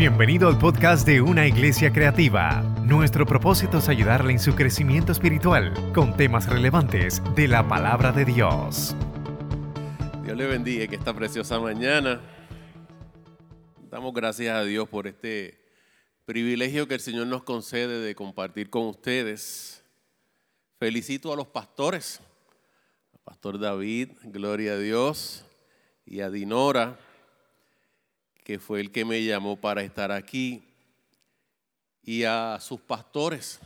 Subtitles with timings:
[0.00, 2.62] Bienvenido al podcast de Una Iglesia Creativa.
[2.86, 8.24] Nuestro propósito es ayudarle en su crecimiento espiritual con temas relevantes de la palabra de
[8.24, 8.96] Dios.
[10.24, 12.18] Dios le bendiga que esta preciosa mañana.
[13.90, 15.60] Damos gracias a Dios por este
[16.24, 19.84] privilegio que el Señor nos concede de compartir con ustedes.
[20.78, 22.22] Felicito a los pastores,
[23.12, 25.44] al pastor David, gloria a Dios,
[26.06, 26.98] y a Dinora
[28.50, 30.60] que fue el que me llamó para estar aquí,
[32.02, 33.60] y a sus pastores,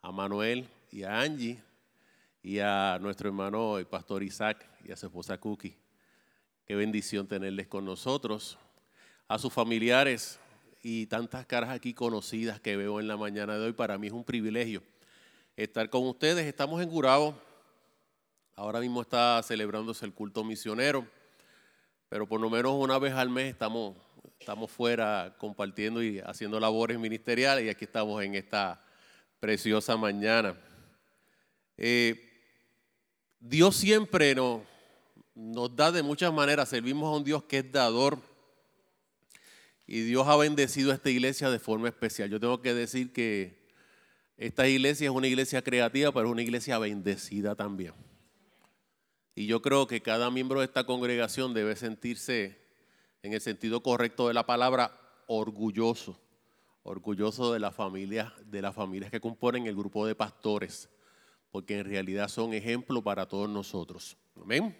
[0.00, 1.62] a Manuel y a Angie,
[2.42, 5.76] y a nuestro hermano el pastor Isaac y a su esposa Cookie.
[6.64, 8.56] Qué bendición tenerles con nosotros.
[9.28, 10.40] A sus familiares
[10.82, 14.14] y tantas caras aquí conocidas que veo en la mañana de hoy, para mí es
[14.14, 14.82] un privilegio
[15.58, 16.46] estar con ustedes.
[16.46, 17.38] Estamos en Gurabo.
[18.56, 21.06] Ahora mismo está celebrándose el culto misionero
[22.08, 23.96] pero por lo menos una vez al mes estamos,
[24.38, 28.82] estamos fuera compartiendo y haciendo labores ministeriales y aquí estamos en esta
[29.40, 30.56] preciosa mañana.
[31.76, 32.20] Eh,
[33.40, 34.62] Dios siempre nos,
[35.34, 38.18] nos da de muchas maneras, servimos a un Dios que es dador
[39.86, 42.30] y Dios ha bendecido a esta iglesia de forma especial.
[42.30, 43.64] Yo tengo que decir que
[44.36, 47.92] esta iglesia es una iglesia creativa, pero es una iglesia bendecida también.
[49.34, 52.58] Y yo creo que cada miembro de esta congregación debe sentirse,
[53.22, 54.92] en el sentido correcto de la palabra,
[55.26, 56.20] orgulloso,
[56.82, 60.88] orgulloso de la familia, de las familias que componen el grupo de pastores,
[61.50, 64.16] porque en realidad son ejemplo para todos nosotros.
[64.40, 64.76] Amén.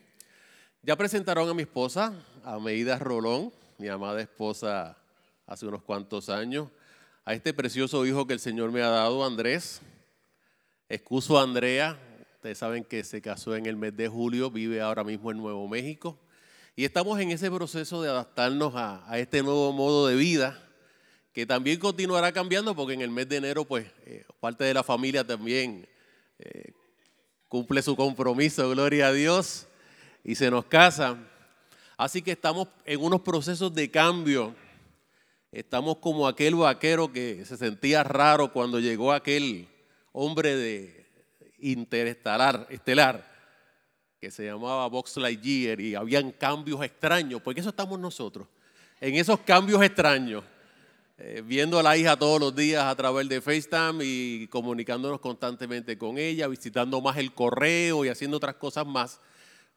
[0.83, 2.12] Ya presentaron a mi esposa,
[2.44, 4.96] a Meida Rolón, mi amada esposa
[5.46, 6.68] hace unos cuantos años,
[7.24, 9.80] a este precioso hijo que el Señor me ha dado, Andrés.
[10.89, 11.98] Excuso a Andrea,
[12.44, 15.66] Ustedes saben que se casó en el mes de julio, vive ahora mismo en Nuevo
[15.66, 16.18] México.
[16.76, 20.62] Y estamos en ese proceso de adaptarnos a, este nuevo modo de vida,
[21.32, 24.82] que también continuará cambiando porque en el mes de enero, pues, eh, parte de la
[24.82, 25.88] familia también
[26.38, 26.72] eh,
[27.48, 29.66] cumple su compromiso, gloria a Dios,
[30.22, 31.16] y se nos casa.
[31.96, 34.54] Así que estamos en unos procesos de cambio.
[35.50, 39.66] Estamos como aquel vaquero que se sentía raro cuando llegó aquel
[40.12, 41.03] hombre de,
[41.64, 43.35] interestelar, estelar,
[44.20, 48.47] que se llamaba Box Lightyear y habían cambios extraños, porque eso estamos nosotros,
[49.01, 50.45] en esos cambios extraños,
[51.17, 55.97] eh, viendo a la hija todos los días a través de FaceTime y comunicándonos constantemente
[55.97, 59.20] con ella, visitando más el correo y haciendo otras cosas más,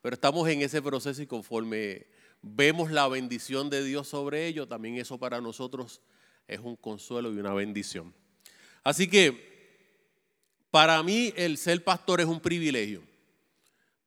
[0.02, 2.08] pero estamos en ese proceso y conforme
[2.42, 6.02] vemos la bendición de Dios sobre ello, también eso para nosotros
[6.48, 8.14] es un consuelo y una bendición.
[8.84, 9.57] Así que
[10.78, 13.02] para mí el ser pastor es un privilegio.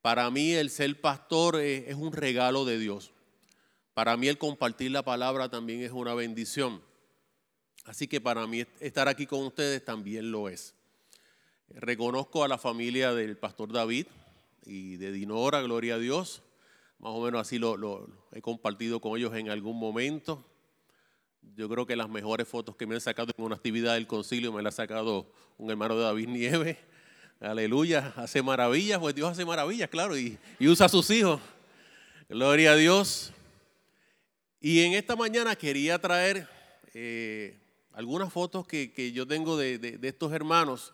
[0.02, 3.10] Para mí el ser pastor es, un regalo de Dios.
[3.92, 6.80] Para mí el compartir la palabra también es una bendición.
[7.86, 10.76] Así que para mí estar aquí con ustedes también lo es.
[11.70, 14.06] Reconozco a la familia del pastor David
[14.64, 16.40] y de Dinora, gloria a Dios.
[17.00, 20.44] Más o menos así lo, he compartido con ellos en algún momento.
[21.42, 24.52] Yo creo que las mejores fotos que me han sacado en una actividad del concilio
[24.52, 26.76] me las ha sacado un hermano de David Nieves.
[27.40, 31.40] Aleluya, hace maravillas, pues Dios hace maravillas, claro, y, usa a sus hijos.
[32.28, 33.32] Gloria a Dios.
[34.60, 36.46] Y en esta mañana quería traer
[36.92, 37.58] eh,
[37.94, 40.92] algunas fotos que, yo tengo de, estos hermanos.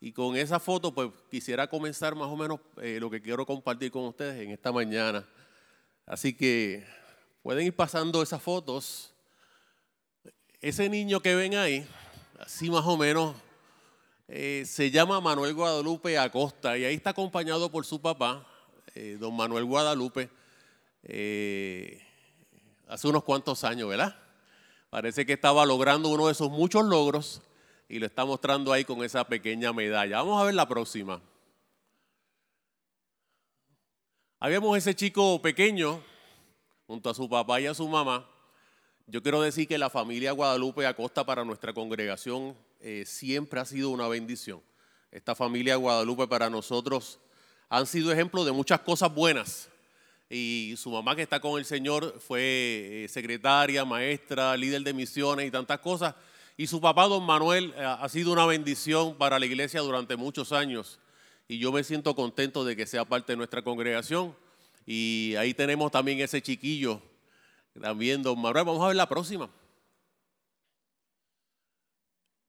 [0.00, 3.92] Y con esa foto, pues quisiera comenzar más o menos eh, lo que quiero compartir
[3.92, 5.26] con ustedes en esta mañana.
[6.04, 6.84] Así que
[7.42, 9.13] pueden ir pasando esas fotos.
[10.64, 11.86] Ese niño que ven ahí,
[12.40, 13.36] así más o menos,
[14.28, 18.46] eh, se llama Manuel Guadalupe Acosta y ahí está acompañado por su papá,
[18.94, 20.30] eh, don Manuel Guadalupe,
[21.02, 22.02] eh,
[22.88, 24.16] hace unos cuantos años, ¿verdad?
[24.88, 27.42] Parece que estaba logrando uno de esos muchos logros
[27.86, 30.16] y lo está mostrando ahí con esa pequeña medalla.
[30.22, 31.20] Vamos a ver la próxima.
[34.40, 36.02] Habíamos ese chico pequeño
[36.86, 38.30] junto a su papá y a su mamá
[39.06, 43.90] yo quiero decir que la familia Guadalupe Acosta para nuestra congregación eh, siempre ha sido
[43.90, 44.62] una bendición.
[45.10, 47.20] Esta familia Guadalupe para nosotros
[47.68, 49.68] han sido ejemplo de muchas cosas buenas.
[50.30, 52.40] Y su mamá que está con el Señor fue
[53.04, 56.14] eh, secretaria, maestra, líder de misiones y tantas cosas.
[56.56, 60.50] Y su papá, don Manuel, eh, ha sido una bendición para la iglesia durante muchos
[60.50, 60.98] años.
[61.46, 64.34] Y yo me siento contento de que sea parte de nuestra congregación.
[64.86, 67.02] Y ahí tenemos también ese chiquillo
[67.80, 69.48] también, don Manuel, vamos a ver la próxima.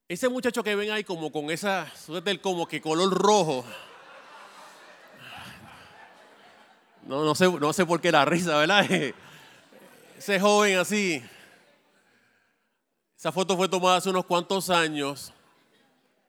[0.08, 3.66] Ese muchacho que ven ahí como con esa suéter como que color rojo.
[7.04, 8.86] No, no, sé, no sé por qué la risa, ¿verdad?
[10.18, 11.24] Ese joven así.
[13.18, 15.34] Esa foto fue tomada hace unos cuantos años.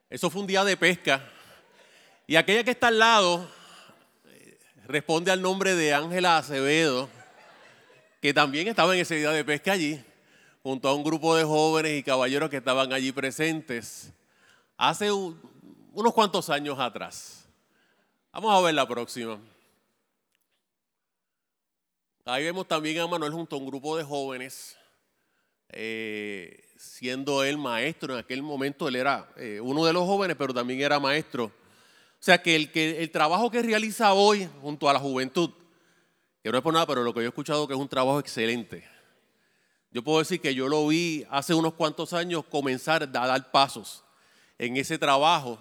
[0.09, 1.23] Eso fue un día de pesca.
[2.25, 3.47] Y aquella que está al lado
[4.25, 7.09] eh, responde al nombre de Ángela Acevedo,
[8.27, 10.03] que también estaba en ese día de pesca allí,
[10.61, 14.11] junto a un grupo de jóvenes y caballeros que estaban allí presentes
[14.75, 17.47] hace unos cuantos años atrás.
[18.33, 19.39] Vamos a ver la próxima.
[22.25, 24.75] Ahí vemos también a Manuel junto a un grupo de jóvenes,
[25.69, 30.53] eh, siendo él maestro en aquel momento, él era eh, uno de los jóvenes, pero
[30.53, 31.45] también era maestro.
[31.45, 31.51] O
[32.19, 35.49] sea que el, que el trabajo que realiza hoy junto a la juventud,
[36.47, 38.19] que no es por nada, pero lo que yo he escuchado que es un trabajo
[38.19, 38.87] excelente.
[39.91, 44.03] Yo puedo decir que yo lo vi hace unos cuantos años comenzar a dar pasos
[44.57, 45.59] en ese trabajo.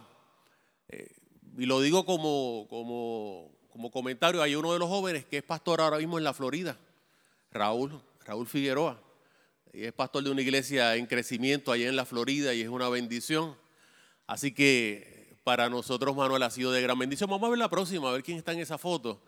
[0.89, 1.11] Eh,
[1.59, 5.83] y lo digo como, como como comentario, hay uno de los jóvenes que es pastor
[5.83, 6.79] ahora mismo en la Florida,
[7.51, 8.99] Raúl, Raúl Figueroa.
[9.71, 12.89] Y es pastor de una iglesia en crecimiento allá en la Florida y es una
[12.89, 13.55] bendición.
[14.27, 17.29] Así que para nosotros, Manuel, ha sido de gran bendición.
[17.29, 19.21] Vamos a ver la próxima, a ver quién está en esa foto.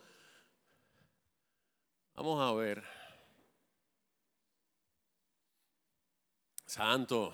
[2.19, 2.82] Vamos a ver.
[6.67, 7.32] Santo.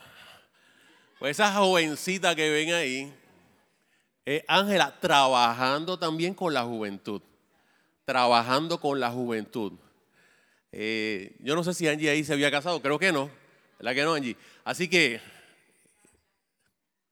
[1.19, 3.15] Pues esa jovencita que ven ahí,
[4.47, 7.23] Ángela trabajando también con la juventud.
[8.05, 9.73] Trabajando con la juventud.
[10.71, 13.31] Eh, yo no sé si Angie ahí se había casado, creo que no.
[13.79, 14.37] ¿Verdad que no, Angie?
[14.65, 15.19] Así que,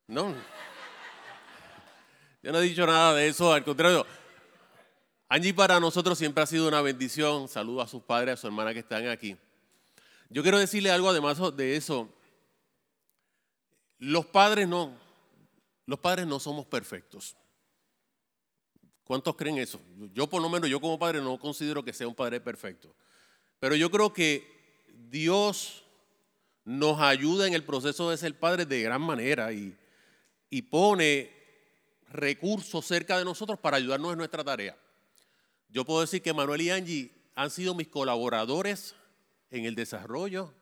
[0.08, 0.34] no.
[2.42, 4.06] Yo no he dicho nada de eso, al contrario.
[5.34, 7.48] Angie para nosotros siempre ha sido una bendición.
[7.48, 9.34] Saludo a sus padres, a su hermana que están aquí.
[10.28, 12.06] Yo quiero decirle algo además de eso.
[13.98, 14.94] Los padres no,
[15.86, 17.34] los padres no somos perfectos.
[19.04, 19.80] ¿Cuántos creen eso?
[20.12, 22.94] Yo por lo menos, yo como padre no considero que sea un padre perfecto.
[23.58, 25.82] Pero yo creo que Dios
[26.66, 29.74] nos ayuda en el proceso de ser padres de gran manera y,
[30.50, 31.32] y pone
[32.10, 34.76] recursos cerca de nosotros para ayudarnos en nuestra tarea.
[35.72, 38.94] Yo puedo decir que Manuel y Angie han sido mis colaboradores
[39.50, 40.52] en el desarrollo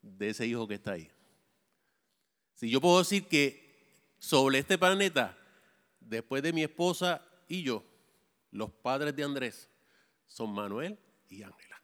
[0.00, 1.10] de ese hijo que está ahí.
[2.54, 5.36] Si yo puedo decir que sobre este planeta,
[6.00, 7.84] después de mi esposa y yo,
[8.50, 9.68] los padres de Andrés
[10.26, 10.98] son Manuel
[11.28, 11.82] y Ángela.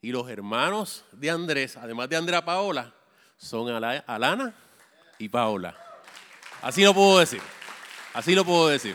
[0.00, 2.94] Y los hermanos de Andrés, además de Andrea Paola,
[3.36, 4.54] son Alana
[5.18, 5.76] y Paola.
[6.60, 7.42] Así lo puedo decir.
[8.14, 8.94] Así lo puedo decir.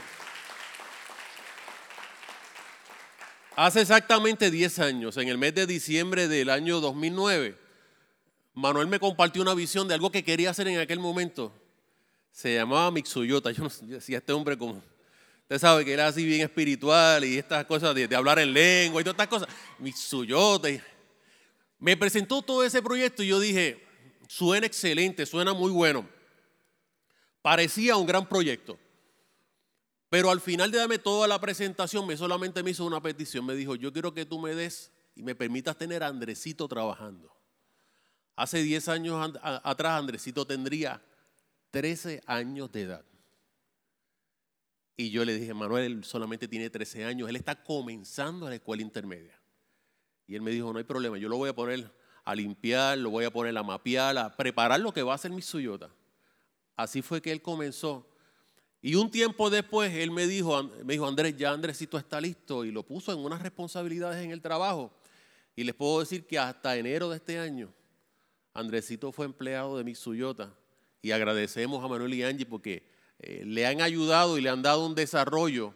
[3.57, 7.57] Hace exactamente 10 años, en el mes de diciembre del año 2009,
[8.53, 11.51] Manuel me compartió una visión de algo que quería hacer en aquel momento
[12.37, 13.49] se llamaba Mitsuyota.
[13.49, 14.79] Yo, no, decía, este hombre como,
[15.41, 19.03] usted sabe que era así bien espiritual y estas cosas de, hablar en lengua y
[19.03, 19.49] todas estas cosas.
[19.79, 20.69] Mitsuyota.
[21.79, 23.83] Me presentó todo ese proyecto y yo dije,
[24.27, 26.07] suena excelente, suena muy bueno.
[27.41, 28.77] Parecía un gran proyecto.
[30.09, 33.45] Pero al final de darme toda la presentación, me solamente me hizo una petición.
[33.45, 37.35] Me dijo, yo quiero que tú me des y me permitas tener a Andresito trabajando.
[38.35, 41.01] Hace 10 años atrás Andresito tendría
[41.71, 43.05] 13 años de edad.
[44.95, 49.39] Y yo le dije, Manuel, solamente tiene 13 años, él está comenzando la escuela intermedia.
[50.25, 51.91] Y él me dijo, no hay problema, yo lo voy a poner
[52.25, 55.31] a limpiar, lo voy a poner a mapear, a preparar lo que va a hacer
[55.31, 55.89] mi suyota.
[56.75, 58.09] Así fue que él comenzó.
[58.81, 62.71] Y un tiempo después él me dijo, me dijo, Andrés, ya Andresito está listo y
[62.71, 64.91] lo puso en unas responsabilidades en el trabajo.
[65.55, 67.73] Y les puedo decir que hasta enero de este año,
[68.53, 70.53] Andresito fue empleado de mi suyota
[71.01, 72.87] y agradecemos a Manuel y Angie porque
[73.19, 75.73] eh, le han ayudado y le han dado un desarrollo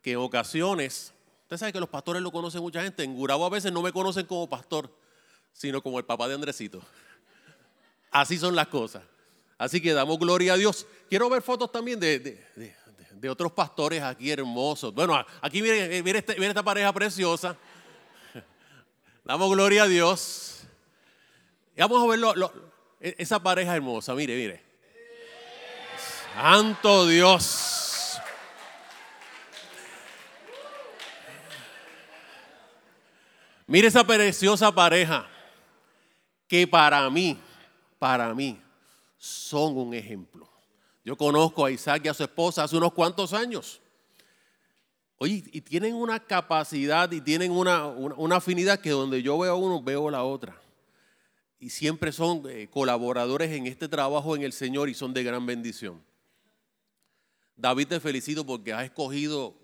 [0.00, 3.50] que en ocasiones, usted sabe que los pastores lo conocen mucha gente, en Gurabo a
[3.50, 4.94] veces no me conocen como pastor,
[5.52, 6.82] sino como el papá de Andresito.
[8.10, 9.02] Así son las cosas.
[9.58, 10.86] Así que damos gloria a Dios.
[11.08, 12.40] Quiero ver fotos también de,
[13.28, 14.92] otros pastores aquí hermosos.
[14.92, 17.56] Bueno, aquí miren, eh, este, esta pareja preciosa.
[19.24, 20.64] Damos gloria a Dios.
[21.74, 22.52] Y vamos a ver
[23.00, 24.14] e, esa pareja hermosa.
[24.14, 24.62] Mire, mire.
[26.34, 28.18] Santo Dios.
[33.66, 35.26] Mire esa preciosa pareja
[36.46, 37.38] que para mí,
[37.98, 38.60] para mí,
[39.24, 40.46] son un ejemplo.
[41.02, 43.80] Yo conozco a Isaac y a su esposa hace unos cuantos años.
[45.16, 49.56] Oye, y tienen una capacidad y tienen una, una, afinidad que donde yo veo a
[49.56, 50.60] uno, veo a la otra.
[51.58, 55.46] Y siempre son eh, colaboradores en este trabajo en el Señor y son de gran
[55.46, 56.02] bendición.
[57.56, 59.54] David te felicito porque has escogido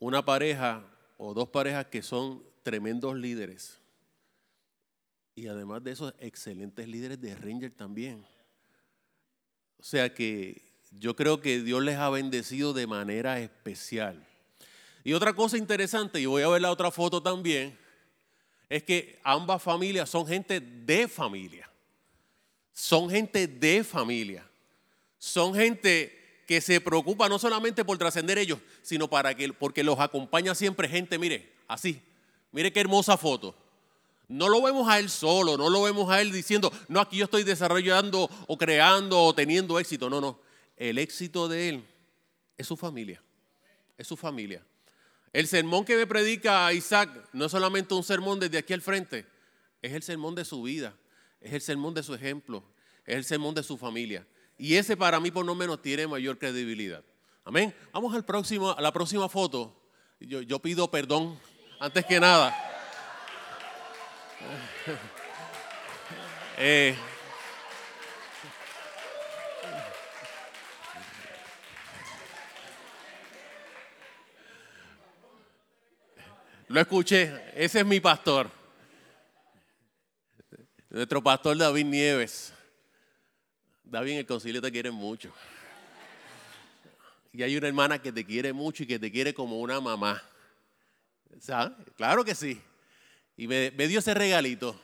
[0.00, 0.82] una pareja
[1.18, 3.78] o dos parejas que son tremendos líderes.
[5.36, 8.26] y además de eso, excelentes líderes de Ranger también.
[9.80, 10.62] O sea que
[10.98, 14.24] yo creo que Dios les ha bendecido de manera especial.
[15.04, 17.78] Y otra cosa interesante, y voy a ver la otra foto también,
[18.68, 21.70] es que ambas familias son gente de familia.
[22.72, 24.46] Son gente de familia.
[25.18, 29.98] Son gente que se preocupa no solamente por trascender ellos, sino para que, porque los
[29.98, 32.00] acompaña siempre gente, mire, así.
[32.52, 33.54] Mire qué hermosa foto.
[34.28, 37.24] No lo vemos a él solo, no lo vemos a él diciendo, no, aquí yo
[37.24, 40.10] estoy desarrollando o creando o teniendo éxito.
[40.10, 40.38] No, no.
[40.76, 41.84] El éxito de él
[42.58, 43.22] es su familia.
[43.96, 44.62] Es su familia.
[45.32, 49.26] El sermón que me predica Isaac no es solamente un sermón desde aquí al frente,
[49.82, 50.94] es el sermón de su vida,
[51.40, 52.64] es el sermón de su ejemplo,
[53.06, 54.26] es el sermón de su familia.
[54.58, 57.04] Y ese para mí por lo menos tiene mayor credibilidad.
[57.44, 57.74] Amén.
[57.92, 59.74] Vamos al próximo, a la próxima foto.
[60.20, 61.38] Yo, yo pido perdón
[61.80, 62.67] antes que nada.
[66.60, 66.96] Eh,
[76.66, 78.50] lo escuché, ese es mi pastor.
[80.90, 82.52] Nuestro pastor David Nieves.
[83.84, 85.32] David en el concilio te quiere mucho.
[87.32, 90.20] Y hay una hermana que te quiere mucho y que te quiere como una mamá.
[91.38, 91.76] ¿Sabes?
[91.96, 92.60] Claro que sí.
[93.38, 94.74] Y me, dio ese regalito.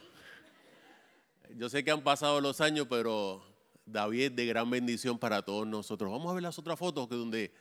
[1.57, 3.45] Yo sé que han pasado los años, pero
[3.85, 6.09] David de gran bendición para todos nosotros.
[6.09, 7.53] Vamos a ver las otras fotos que donde,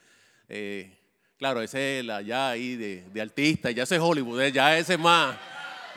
[0.47, 0.95] eh,
[1.39, 4.93] claro, ese es la ya ahí de, artista, ya ese es Hollywood, eh, ya ese
[4.93, 5.35] es más,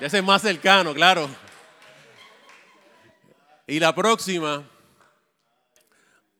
[0.00, 1.28] ya ese es más cercano, claro.
[3.66, 4.66] Y la próxima,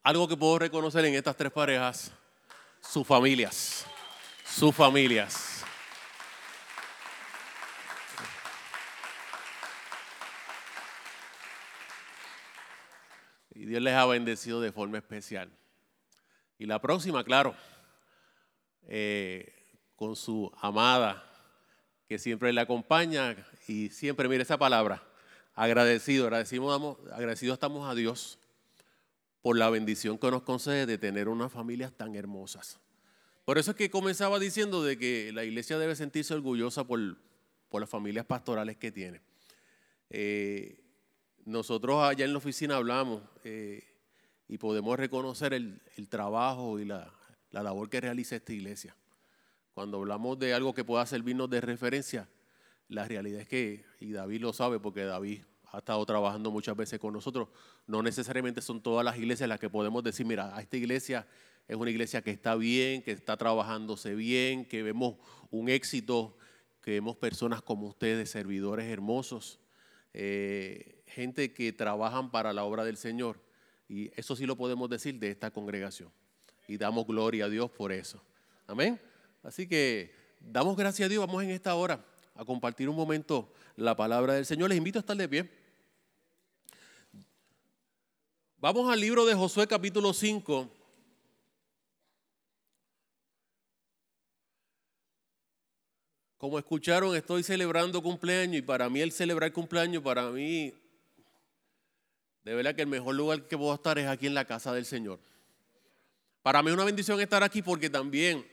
[0.03, 2.11] algo que puedo reconocer en estas tres parejas,
[2.81, 3.85] sus familias,
[4.47, 5.56] sus familias.
[13.67, 15.51] Dios les ha bendecido de forma especial.
[16.57, 17.55] Y la próxima, claro,
[18.87, 19.53] eh,
[19.97, 21.29] con su amada,
[22.09, 25.03] que siempre le acompaña y siempre, mire esa palabra,
[25.57, 28.39] agradecido, agradecidos, agradecidos estamos a Dios
[29.43, 32.79] por la bendición que nos concede de tener unas familias tan hermosas.
[33.45, 37.17] Por eso es que comenzaba diciendo de que la iglesia debe sentirse orgullosa por,
[37.69, 39.21] por las familias pastorales que tiene.
[40.11, 40.86] Eh,
[41.47, 43.83] nosotros allá en la oficina hablamos eh,
[44.49, 47.11] y podemos reconocer el, trabajo y la,
[47.53, 48.95] labor que realiza esta iglesia.
[49.73, 52.29] Cuando hablamos de algo que pueda servirnos de referencia,
[52.89, 56.99] la realidad es que, y David lo sabe porque David ha estado trabajando muchas veces
[56.99, 57.49] con nosotros,
[57.87, 61.27] no necesariamente son todas las iglesias las que podemos decir, mira, esta iglesia
[61.69, 65.17] es una iglesia que está bien, que está trabajándose bien, que vemos
[65.51, 66.37] un éxito,
[66.83, 69.61] que vemos personas como ustedes, servidores hermosos.
[70.13, 73.41] Eh, gente que trabajan para la obra del Señor.
[73.89, 76.13] Y eso sí lo podemos decir de esta congregación.
[76.69, 78.21] Y damos gloria a Dios por eso.
[78.67, 79.01] Amén.
[79.43, 81.27] Así que damos gracias a Dios.
[81.27, 82.05] Vamos en esta hora
[82.35, 84.69] a compartir un momento la palabra del Señor.
[84.69, 85.51] Les invito a estar de pie.
[88.59, 90.71] Vamos al libro de Josué capítulo 5.
[96.37, 100.75] Como escucharon, estoy celebrando cumpleaños y para mí el celebrar cumpleaños, para mí
[102.47, 104.87] de verdad que el mejor lugar que puedo estar es aquí en la casa del
[104.87, 105.19] Señor.
[106.45, 108.47] Para mí es una bendición estar aquí porque también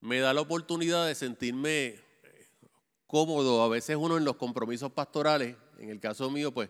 [0.00, 2.00] me da la oportunidad de sentirme
[3.06, 3.62] cómodo.
[3.62, 6.68] A veces uno en los compromisos pastorales, en el caso mío, pues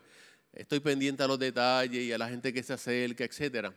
[0.52, 3.72] estoy pendiente a los detalles y a la gente que se acerca, etc.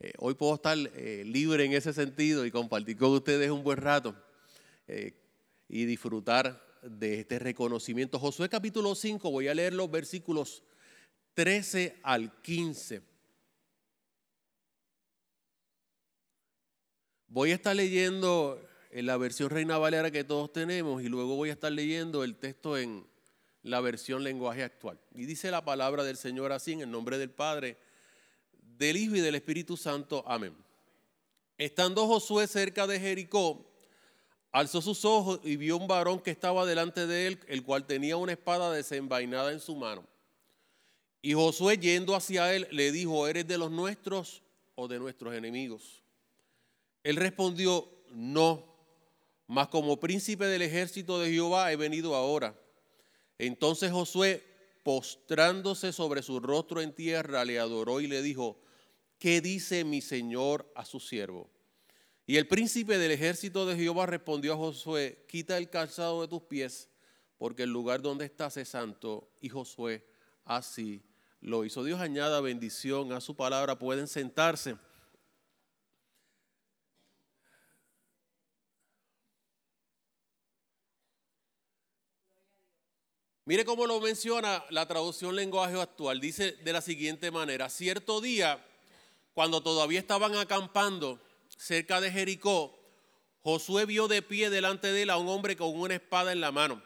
[0.00, 3.76] Eh, hoy puedo estar eh, libre en ese sentido y compartir con ustedes un buen
[3.76, 4.16] rato
[4.88, 5.12] eh,
[5.68, 8.18] y disfrutar de este reconocimiento.
[8.18, 10.62] Josué capítulo 5, voy a leer los versículos
[11.34, 13.02] 13 al 15.
[17.28, 18.60] Voy a estar leyendo
[18.90, 22.36] en la versión Reina Valera que todos tenemos y luego voy a estar leyendo el
[22.36, 23.06] texto en
[23.62, 25.00] la versión lenguaje actual.
[25.14, 27.78] Y dice la palabra del Señor así, en el nombre del Padre,
[28.52, 30.22] del Hijo y del Espíritu Santo.
[30.26, 30.54] Amén.
[31.56, 33.64] Estando Josué cerca de Jericó,
[34.50, 38.18] alzó sus ojos y vio un varón que estaba delante de él, el cual tenía
[38.18, 40.11] una espada desenvainada en su mano.
[41.22, 44.42] Y Josué yendo hacia él le dijo, ¿eres de los nuestros
[44.74, 46.02] o de nuestros enemigos?
[47.04, 48.66] Él respondió, no,
[49.46, 52.58] mas como príncipe del ejército de Jehová he venido ahora.
[53.38, 54.42] Entonces Josué,
[54.82, 58.60] postrándose sobre su rostro en tierra, le adoró y le dijo,
[59.18, 61.48] ¿qué dice mi señor a su siervo?
[62.26, 66.42] Y el príncipe del ejército de Jehová respondió a Josué, quita el calzado de tus
[66.42, 66.88] pies
[67.38, 69.28] porque el lugar donde estás es santo.
[69.40, 70.04] Y Josué
[70.44, 71.02] así
[71.42, 71.84] lo hizo.
[71.84, 73.78] Dios añada bendición a su palabra.
[73.78, 74.76] Pueden sentarse.
[83.44, 86.20] Mire cómo lo menciona la traducción lenguaje actual.
[86.20, 88.64] Dice de la siguiente manera, cierto día,
[89.34, 92.78] cuando todavía estaban acampando cerca de Jericó,
[93.42, 96.52] Josué vio de pie delante de él a un hombre con una espada en la
[96.52, 96.80] mano.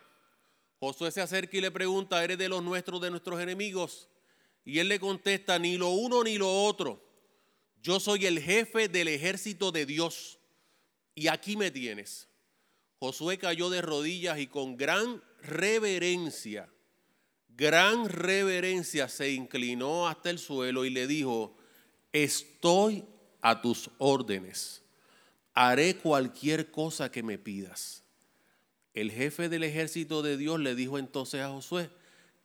[0.80, 4.08] Josué se acerca y le pregunta, ¿eres de los nuestros, de nuestros enemigos?
[4.66, 7.02] Y él le contesta, ni lo uno ni lo otro.
[7.82, 10.38] Yo soy el jefe del ejército de Dios.
[11.14, 12.28] Y aquí me tienes.
[12.98, 16.68] Josué cayó de rodillas y con gran reverencia,
[17.48, 21.56] gran reverencia se inclinó hasta el suelo y le dijo,
[22.12, 23.04] estoy
[23.40, 24.82] a tus órdenes,
[25.54, 28.02] haré cualquier cosa que me pidas.
[28.94, 31.90] El jefe del ejército de Dios le dijo entonces a Josué,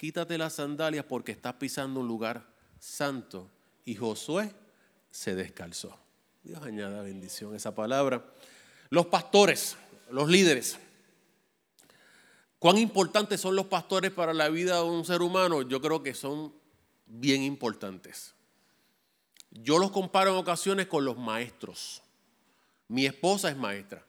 [0.01, 2.43] quítate las sandalias porque estás pisando un lugar
[2.79, 3.51] santo.
[3.85, 4.51] Y Josué
[5.11, 5.95] se descalzó.
[6.41, 8.25] Dios añada bendición a esa palabra.
[8.89, 9.77] Los pastores,
[10.09, 10.79] los líderes.
[12.57, 15.61] ¿Cuán importantes son los pastores para la vida de un ser humano?
[15.61, 16.51] Yo creo que son
[17.05, 18.33] bien importantes.
[19.51, 22.01] Yo los comparo en ocasiones con los maestros.
[22.87, 24.03] Mi esposa es maestra.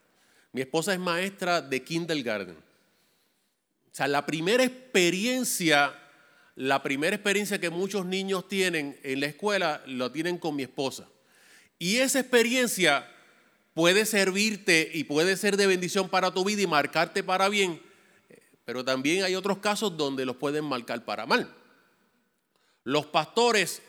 [0.53, 2.72] Mi esposa es maestra de kindergarten.
[3.93, 5.95] O sea, la primera experiencia,
[6.57, 11.09] la primera experiencia que muchos niños tienen en la escuela, lo tienen con mi esposa.
[11.79, 13.07] Y esa experiencia
[13.75, 17.83] puede servirte y puede ser de bendición para tu vida y marcarte para bien,
[18.65, 21.55] pero también hay otros casos donde los pueden marcar para mal.
[22.85, 23.83] Los pastores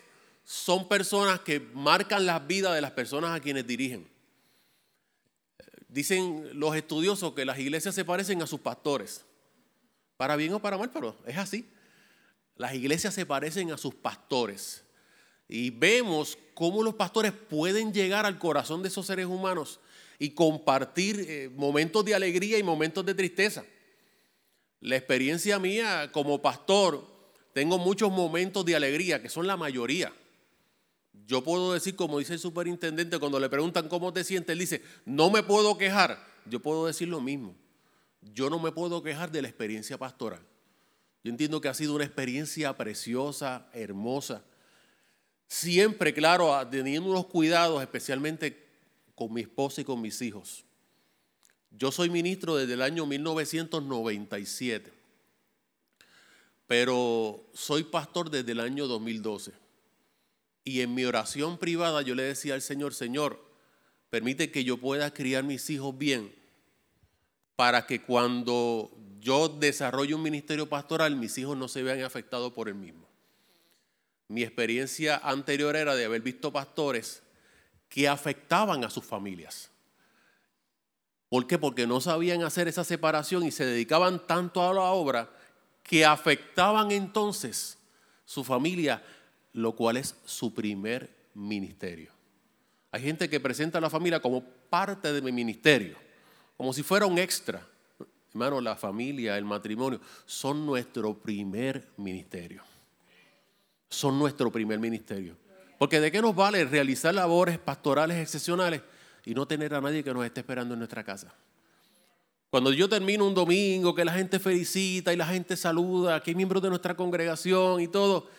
[0.44, 4.06] son personas que marcan las vidas de las personas a quienes dirigen.
[5.88, 9.24] Dicen los estudiosos que las iglesias se parecen a sus pastores.
[10.18, 11.70] Para bien o para mal, pero es así.
[12.56, 14.84] Las iglesias se parecen a sus pastores.
[15.48, 19.80] Y vemos cómo los pastores pueden llegar al corazón de esos seres humanos
[20.20, 23.66] y compartir eh, momentos de alegría y momentos de tristeza.
[24.80, 27.06] La experiencia mía como pastor,
[27.54, 30.14] tengo muchos momentos de alegría, que son la mayoría.
[31.26, 34.82] Yo puedo decir, como dice el superintendente, cuando le preguntan cómo te sientes, él dice,
[35.06, 36.24] no me puedo quejar.
[36.46, 37.56] Yo puedo decir lo mismo.
[38.34, 40.42] Yo no me puedo quejar de la experiencia pastoral.
[41.24, 44.44] Yo entiendo que ha sido una experiencia preciosa, hermosa.
[45.48, 48.68] Siempre, claro, teniendo unos cuidados, especialmente
[49.16, 50.66] con mi esposa y con mis hijos.
[51.72, 54.92] Yo soy ministro desde el año 1997,
[56.68, 59.54] pero soy pastor desde el año 2012.
[60.66, 63.44] Y en mi oración privada yo le decía al Señor, Señor,
[64.10, 66.43] permite que yo pueda criar mis hijos bien
[67.56, 72.68] para que cuando yo desarrolle un ministerio pastoral mis hijos no se vean afectados por
[72.68, 73.08] el mismo.
[74.28, 77.22] Mi experiencia anterior era de haber visto pastores
[77.90, 79.70] que afectaban a sus familias.
[81.30, 81.58] ¿Por qué?
[81.58, 85.30] Porque no sabían hacer esa separación y se dedicaban tanto a la obra
[85.84, 87.78] que afectaban entonces
[88.26, 89.04] su familia
[89.54, 92.12] lo cual es su primer ministerio.
[92.92, 95.98] Hay gente que presenta a la familia como parte de mi ministerio,
[96.64, 97.68] como si fuera un extra.
[98.30, 102.64] Hermano, la familia, el matrimonio, son nuestro primer ministerio.
[103.90, 105.36] Son nuestro primer ministerio.
[105.78, 108.82] Porque de qué nos vale realizar labores pastorales excepcionales
[109.26, 111.34] y no tener a nadie que nos esté esperando en nuestra casa.
[112.50, 116.36] Cuando yo termino un domingo, que la gente felicita y la gente saluda, que hay
[116.36, 118.30] miembros de nuestra congregación y todo,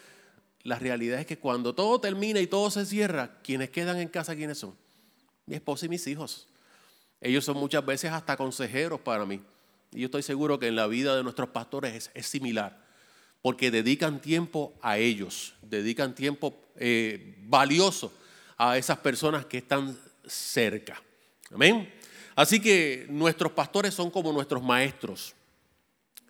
[0.63, 4.35] la realidad es que cuando todo termina y todo se cierra, quienes quedan en casa,
[4.35, 4.75] ¿quiénes son?
[5.45, 6.49] Mi esposa y mis hijos.
[7.25, 9.41] Ellos son muchas veces hasta consejeros para mí.
[9.93, 12.85] Y yo estoy seguro que en la vida de nuestros pastores es, similar,
[13.41, 18.13] porque dedican tiempo a ellos, dedican tiempo eh, valioso
[18.59, 21.03] a esas personas que están cerca.
[21.51, 21.91] Amén.
[22.37, 25.35] Así que nuestros pastores son como nuestros maestros.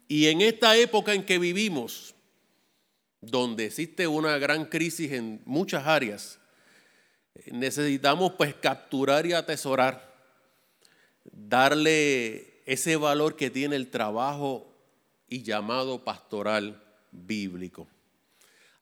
[0.07, 2.15] Y en esta época en que vivimos,
[3.21, 6.39] donde existe una gran crisis en muchas áreas,
[7.47, 10.14] necesitamos pues capturar y atesorar,
[11.35, 14.73] darle ese valor que tiene el trabajo
[15.29, 17.87] y llamado pastoral bíblico.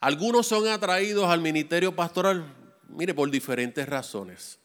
[0.01, 2.55] Algunos son atraídos al ministerio pastoral,
[2.88, 4.59] mire, por diferentes razones.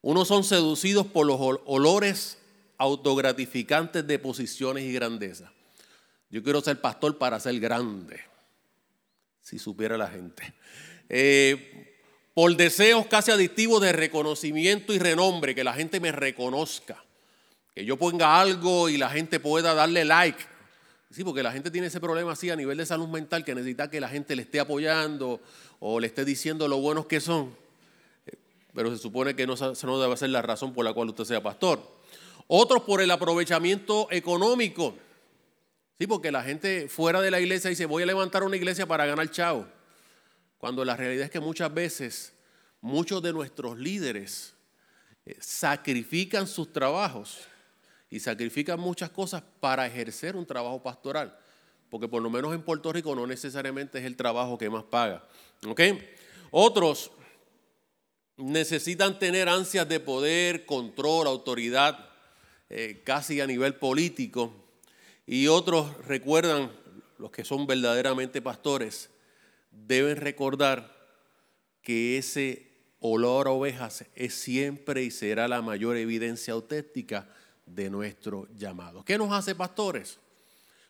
[0.00, 2.38] Unos son seducidos por los olores
[2.78, 5.52] autogratificantes de posiciones y grandeza.
[6.30, 8.20] Yo quiero ser pastor para ser grande
[9.42, 10.54] si supiera la gente.
[11.08, 11.91] Eh,
[12.34, 17.02] por deseos casi adictivos de reconocimiento y renombre, que la gente me reconozca,
[17.74, 20.52] que yo ponga algo y la gente pueda darle like.
[21.10, 23.90] Sí, porque la gente tiene ese problema así a nivel de salud mental que necesita
[23.90, 25.42] que la gente le esté apoyando
[25.78, 27.54] o le esté diciendo lo buenos que son.
[28.74, 31.42] Pero se supone que no, no debe ser la razón por la cual usted sea
[31.42, 31.82] pastor.
[32.46, 34.94] Otros por el aprovechamiento económico.
[35.98, 39.04] Sí, porque la gente fuera de la iglesia dice, voy a levantar una iglesia para
[39.04, 39.66] ganar chavo.
[40.62, 42.34] Cuando la realidad es que muchas veces
[42.80, 44.54] muchos de nuestros líderes
[45.26, 47.40] eh, sacrifican sus trabajos
[48.08, 51.36] y sacrifican muchas cosas para ejercer un trabajo pastoral.
[51.90, 55.26] Porque por lo menos en Puerto Rico no necesariamente es el trabajo que más paga.
[56.52, 57.10] Otros
[58.36, 62.08] necesitan tener ansias de poder, control, autoridad,
[62.70, 64.54] eh, casi a nivel político.
[65.26, 66.70] Y otros recuerdan,
[67.18, 69.10] los que son verdaderamente pastores,
[69.72, 70.92] deben recordar
[71.82, 77.28] que ese olor a ovejas es siempre y será la mayor evidencia auténtica
[77.66, 79.04] de nuestro llamado.
[79.04, 80.18] ¿Qué nos hace pastores?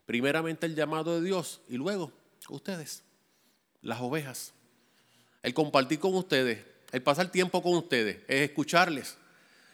[0.04, 2.12] Primeramente el llamado de Dios y luego
[2.48, 3.02] ustedes,
[3.80, 4.52] las ovejas.
[5.42, 9.16] El compartir con ustedes, el pasar tiempo con ustedes, es escucharles.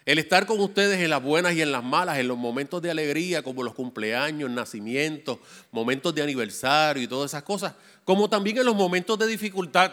[0.08, 2.90] El estar con ustedes en las buenas y en las malas, en los momentos de
[2.90, 5.38] alegría, como los cumpleaños, nacimientos,
[5.70, 9.92] momentos de aniversario y todas esas cosas, como también en los momentos de dificultad,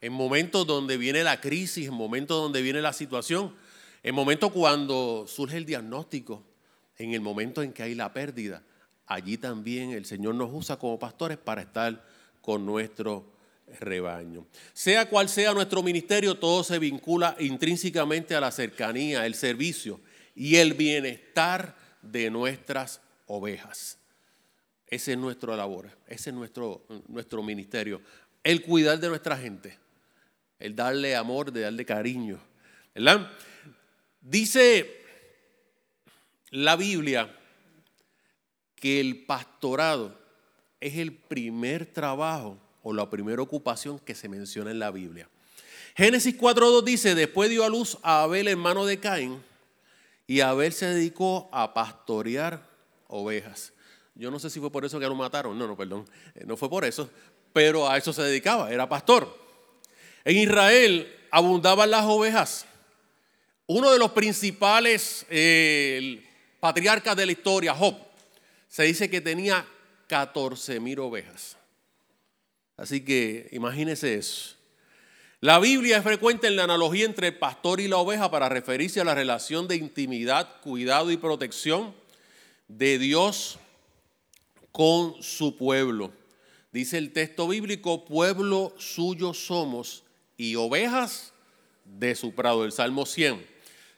[0.00, 3.54] en momentos donde viene la crisis, en momentos donde viene la situación,
[4.02, 6.42] en momentos cuando surge el diagnóstico,
[6.96, 8.62] en el momento en que hay la pérdida.
[9.04, 12.02] Allí también el Señor nos usa como pastores para estar
[12.40, 13.33] con nuestro
[13.80, 14.46] rebaño.
[14.72, 20.00] Sea cual sea nuestro ministerio, todo se vincula intrínsecamente a la cercanía, el servicio
[20.34, 23.98] y el bienestar de nuestras ovejas.
[24.86, 28.00] Ese es nuestro labor, ese es nuestro, nuestro ministerio.
[28.42, 29.78] El cuidar de nuestra gente,
[30.58, 32.40] el darle amor, de darle cariño.
[32.94, 33.30] ¿verdad?
[34.20, 35.02] Dice
[36.50, 37.34] la Biblia
[38.76, 40.20] que el pastorado
[40.78, 45.28] es el primer trabajo o la primera ocupación que se menciona en la Biblia.
[45.96, 49.42] Génesis 4.2 dice, después dio a luz a Abel hermano de Caín
[50.26, 52.62] y Abel se dedicó a pastorear
[53.08, 53.72] ovejas.
[54.14, 55.58] Yo no sé si fue por eso que lo mataron.
[55.58, 56.08] No, no, perdón.
[56.34, 57.10] Eh, no fue por eso.
[57.52, 58.70] Pero a eso se dedicaba.
[58.70, 59.36] Era pastor.
[60.24, 62.66] En Israel abundaban las ovejas.
[63.66, 66.24] Uno de los principales eh,
[66.60, 67.96] patriarcas de la historia, Job,
[68.68, 69.66] se dice que tenía
[70.06, 71.56] 14 mil ovejas.
[72.76, 74.56] Así que imagínese eso.
[75.40, 79.00] La Biblia es frecuente en la analogía entre el pastor y la oveja para referirse
[79.00, 81.94] a la relación de intimidad, cuidado y protección
[82.68, 83.58] de Dios
[84.72, 86.12] con su pueblo.
[86.72, 90.02] Dice el texto bíblico, pueblo suyo somos
[90.36, 91.34] y ovejas
[91.84, 93.46] de su prado, el Salmo 100.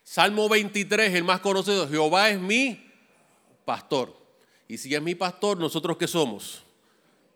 [0.03, 2.91] Salmo 23, el más conocido, Jehová es mi
[3.65, 4.17] pastor.
[4.69, 6.65] Y si es mi pastor, ¿nosotros qué somos?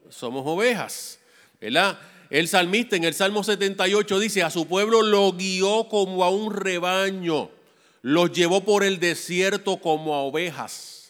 [0.08, 1.19] Somos ovejas,
[1.60, 1.98] ¿verdad?
[2.30, 6.54] El salmista en el Salmo 78 dice, a su pueblo lo guió como a un
[6.54, 7.50] rebaño,
[8.02, 11.00] los llevó por el desierto como a ovejas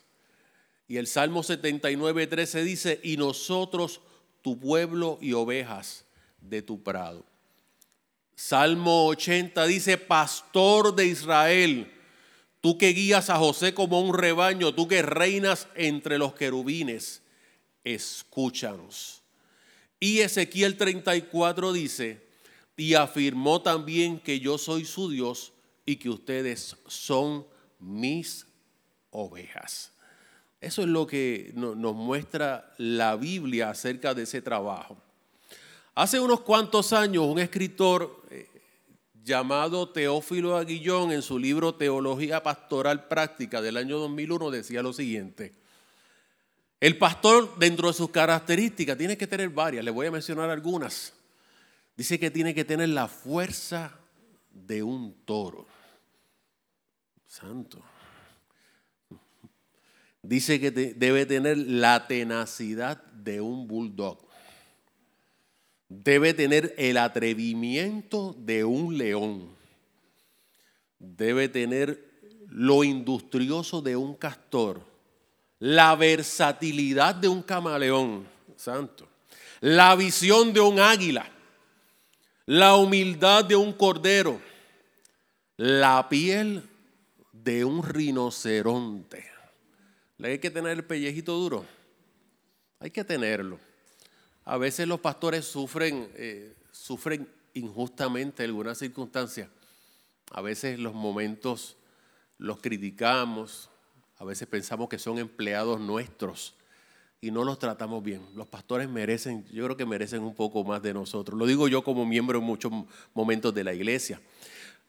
[0.90, 4.00] y el Salmo 79, 13 dice, y nosotros,
[4.42, 6.04] tu pueblo y ovejas
[6.40, 7.24] de tu prado.
[8.34, 11.92] Salmo 80 dice, pastor de Israel,
[12.60, 17.22] tú que guías a José como un rebaño, tú que reinas entre los querubines,
[17.84, 19.19] escúchanos.
[20.00, 22.26] Y Ezequiel 34 dice,
[22.80, 25.52] y afirmó también que yo soy su Dios
[25.84, 27.46] y que ustedes son
[27.78, 28.46] mis
[29.10, 29.92] ovejas.
[30.62, 34.96] Eso es lo que nos muestra la Biblia acerca de ese trabajo.
[35.94, 38.48] Hace unos cuantos años un escritor eh,
[39.22, 45.59] llamado Teófilo Aguillón en su libro Teología Pastoral Práctica del año 2001 decía lo siguiente.
[46.80, 51.12] El pastor dentro de sus características tiene que tener varias, le voy a mencionar algunas.
[51.96, 53.98] Dice que tiene que tener la fuerza
[54.50, 55.66] de un toro.
[57.26, 57.82] Santo
[60.22, 64.18] dice que debe tener la tenacidad de un bulldog.
[65.88, 69.48] Debe tener el atrevimiento de un león.
[70.98, 72.04] Debe tener
[72.48, 74.82] lo industrioso de un castor.
[75.60, 78.26] La versatilidad de un camaleón.
[78.56, 79.08] Santo.
[79.60, 81.26] La visión de un águila.
[82.46, 84.40] La humildad de un cordero.
[85.56, 86.68] La piel
[87.32, 89.30] de un rinoceronte
[90.26, 91.64] hay que tener el pellejito duro.
[92.78, 93.58] Hay que tenerlo.
[94.44, 99.48] A veces los pastores sufren, eh, sufren injustamente algunas circunstancias.
[100.32, 101.76] A veces los momentos
[102.38, 103.70] los criticamos.
[104.20, 106.54] A veces pensamos que son empleados nuestros.
[107.22, 108.22] y no los tratamos bien.
[108.35, 111.38] Los pastores merecen, yo creo que merecen un poco más de nosotros.
[111.38, 112.72] Lo digo yo como miembro en muchos
[113.12, 114.20] momentos de la iglesia.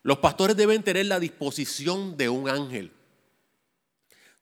[0.02, 2.94] Los pastores deben tener la disposición de un ángel.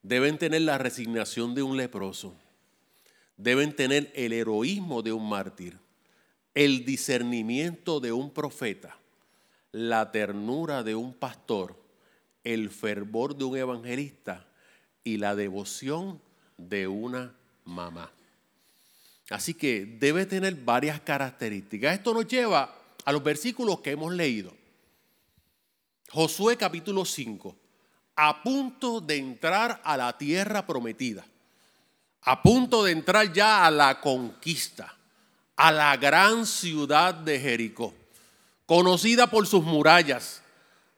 [0.04, 2.36] Deben tener la resignación de un leproso.
[3.38, 5.80] Deben tener el heroísmo de un mártir.
[6.54, 8.98] El discernimiento de un profeta.
[9.72, 11.76] La ternura de un pastor.
[12.44, 14.49] El fervor de un evangelista.
[15.04, 16.22] Y la devoción
[16.58, 17.34] de una
[17.66, 18.12] mamá.
[19.30, 21.94] Así que debe tener varias características.
[21.96, 24.54] Esto nos lleva a los versículos que hemos leído.
[26.12, 27.56] Josué capítulo 5,
[28.16, 31.24] a punto de entrar a la tierra prometida,
[32.22, 34.96] a punto de entrar ya a la conquista,
[35.56, 37.94] a la gran ciudad de Jericó,
[38.66, 40.42] conocida por sus murallas,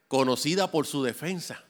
[0.08, 1.62] conocida por su defensa.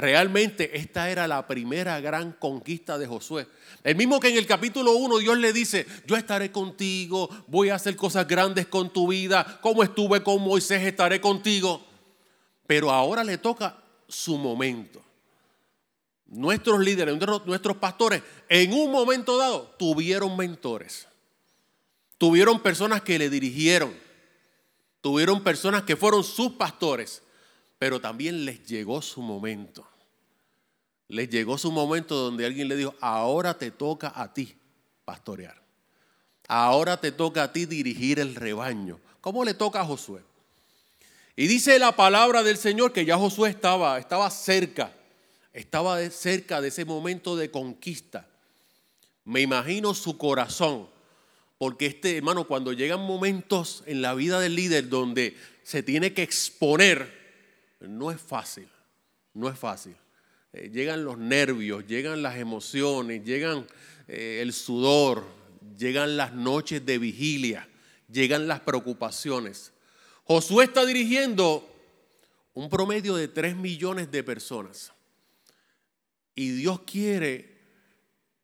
[0.00, 3.48] Realmente esta era la primera gran conquista de Josué.
[3.82, 7.74] El mismo que en el capítulo 1 Dios le dice, yo estaré contigo, voy a
[7.74, 11.84] hacer cosas grandes con tu vida, como estuve con Moisés, estaré contigo.
[12.66, 15.02] Pero ahora le toca su momento.
[16.26, 21.08] Nuestros líderes, nuestros pastores, en un momento dado tuvieron mentores.
[22.18, 23.92] Tuvieron personas que le dirigieron.
[25.00, 27.22] Tuvieron personas que fueron sus pastores.
[27.78, 29.86] Pero también les llegó su momento.
[31.08, 34.54] Les llegó su momento donde alguien le dijo, ahora te toca a ti
[35.04, 35.62] pastorear.
[36.48, 39.00] Ahora te toca a ti dirigir el rebaño.
[39.20, 40.22] ¿Cómo le toca a Josué?
[41.36, 44.92] Y dice la palabra del Señor que ya Josué estaba, estaba cerca,
[45.52, 48.26] estaba cerca de ese momento de conquista.
[49.24, 50.88] Me imagino su corazón,
[51.58, 56.22] porque este hermano, cuando llegan momentos en la vida del líder donde se tiene que
[56.22, 57.27] exponer,
[57.80, 58.68] no es fácil,
[59.34, 59.96] no es fácil.
[60.52, 63.66] Eh, llegan los nervios, llegan las emociones, llegan
[64.06, 65.24] eh, el sudor,
[65.76, 67.68] llegan las noches de vigilia,
[68.10, 69.72] llegan las preocupaciones.
[70.24, 71.68] Josué está dirigiendo
[72.54, 74.92] un promedio de 3 millones de personas.
[76.34, 77.56] Y Dios quiere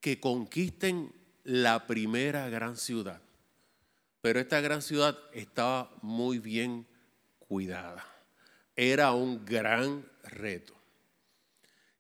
[0.00, 1.12] que conquisten
[1.44, 3.20] la primera gran ciudad.
[4.20, 6.86] Pero esta gran ciudad estaba muy bien
[7.38, 8.13] cuidada.
[8.76, 10.74] Era un gran reto.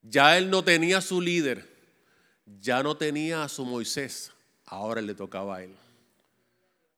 [0.02, 1.66] Ya él no tenía su líder,
[2.60, 4.32] ya no tenía a su Moisés,
[4.66, 5.74] ahora le tocaba a él.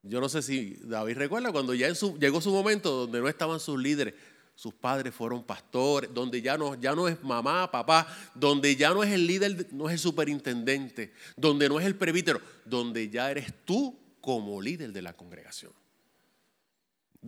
[0.03, 3.81] Yo no sé si David recuerda cuando ya llegó su momento donde no estaban sus
[3.81, 4.15] líderes,
[4.55, 9.03] sus padres fueron pastores, donde ya no, ya no es mamá, papá, donde ya no
[9.03, 13.53] es el líder, no es el superintendente, donde no es el presbítero, donde ya eres
[13.65, 15.73] tú como líder de la congregación.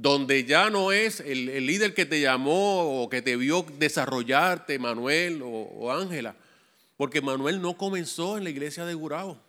[0.01, 5.43] Donde ya no es el, líder que te llamó o que te vio desarrollarte, Manuel
[5.43, 6.37] o Ángela,
[6.97, 9.41] porque Manuel no comenzó en la iglesia de Gurao.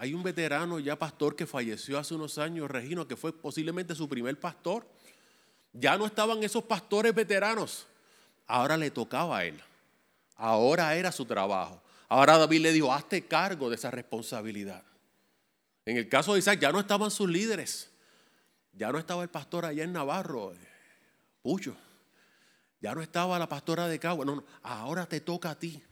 [0.00, 4.08] Hay un veterano ya pastor que falleció hace unos años, Regino, que fue posiblemente su
[4.08, 4.86] primer pastor.
[5.72, 7.88] Ya no estaban esos pastores veteranos.
[8.46, 9.60] Ahora le tocaba a él.
[10.36, 11.82] Ahora era su trabajo.
[12.08, 14.84] Ahora David le dijo, hazte cargo de esa responsabilidad.
[15.84, 17.90] En el caso de Isaac ya no estaban sus líderes.
[18.78, 20.54] Ya no estaba el pastor allá en Navarro,
[21.42, 21.76] Pucho.
[22.80, 24.24] Ya no estaba la pastora de Cagua.
[24.24, 25.82] No, no, ahora te toca a ti.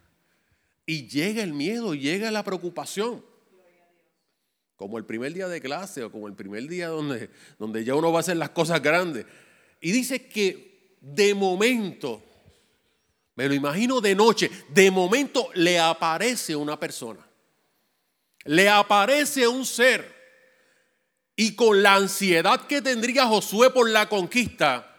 [0.87, 3.25] Y llega el miedo, llega la preocupación
[4.77, 8.13] como el primer día de clase o como el primer día donde, donde ya uno
[8.13, 9.27] va a hacer las cosas grandes.
[9.81, 12.23] Y dice que de momento,
[13.35, 17.27] me lo imagino de noche, de momento le aparece una persona,
[18.45, 20.16] le aparece un ser.
[21.37, 24.97] Y con la ansiedad que tendría Josué por la conquista,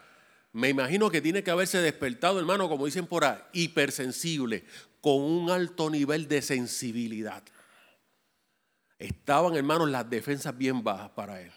[0.52, 4.64] me imagino que tiene que haberse despertado, hermano, como dicen por ahí, hipersensible,
[5.00, 7.42] con un alto nivel de sensibilidad.
[8.98, 11.52] Estaban, hermanos, las defensas bien bajas para él.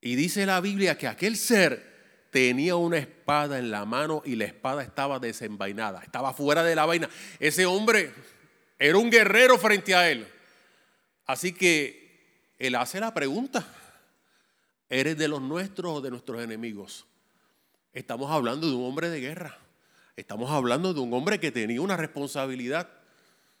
[0.00, 4.44] Y dice la Biblia que aquel ser tenía una espada en la mano y la
[4.44, 7.08] espada estaba desenvainada, estaba fuera de la vaina.
[7.40, 8.12] Ese hombre
[8.78, 10.26] era un guerrero frente a él.
[11.26, 12.07] Así que
[12.58, 13.66] él hace la pregunta,
[14.88, 17.06] ¿eres de los nuestros o de nuestros enemigos?
[17.92, 19.58] Estamos hablando de un hombre de guerra.
[20.16, 22.88] Estamos hablando de un hombre que tenía una responsabilidad.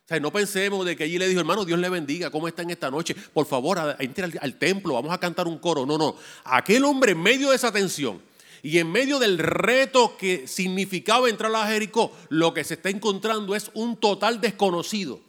[0.04, 2.62] O sea, no pensemos de que allí le dijo, hermano, Dios le bendiga, ¿cómo está
[2.62, 3.14] en esta noche?
[3.14, 5.86] Por favor, entre al, templo, vamos a cantar un coro.
[5.86, 6.16] No, no.
[6.44, 8.20] Aquel hombre en medio de esa tensión
[8.62, 13.54] y en medio del reto que significaba entrar a Jericó, lo que se está encontrando
[13.54, 15.20] es un total desconocido.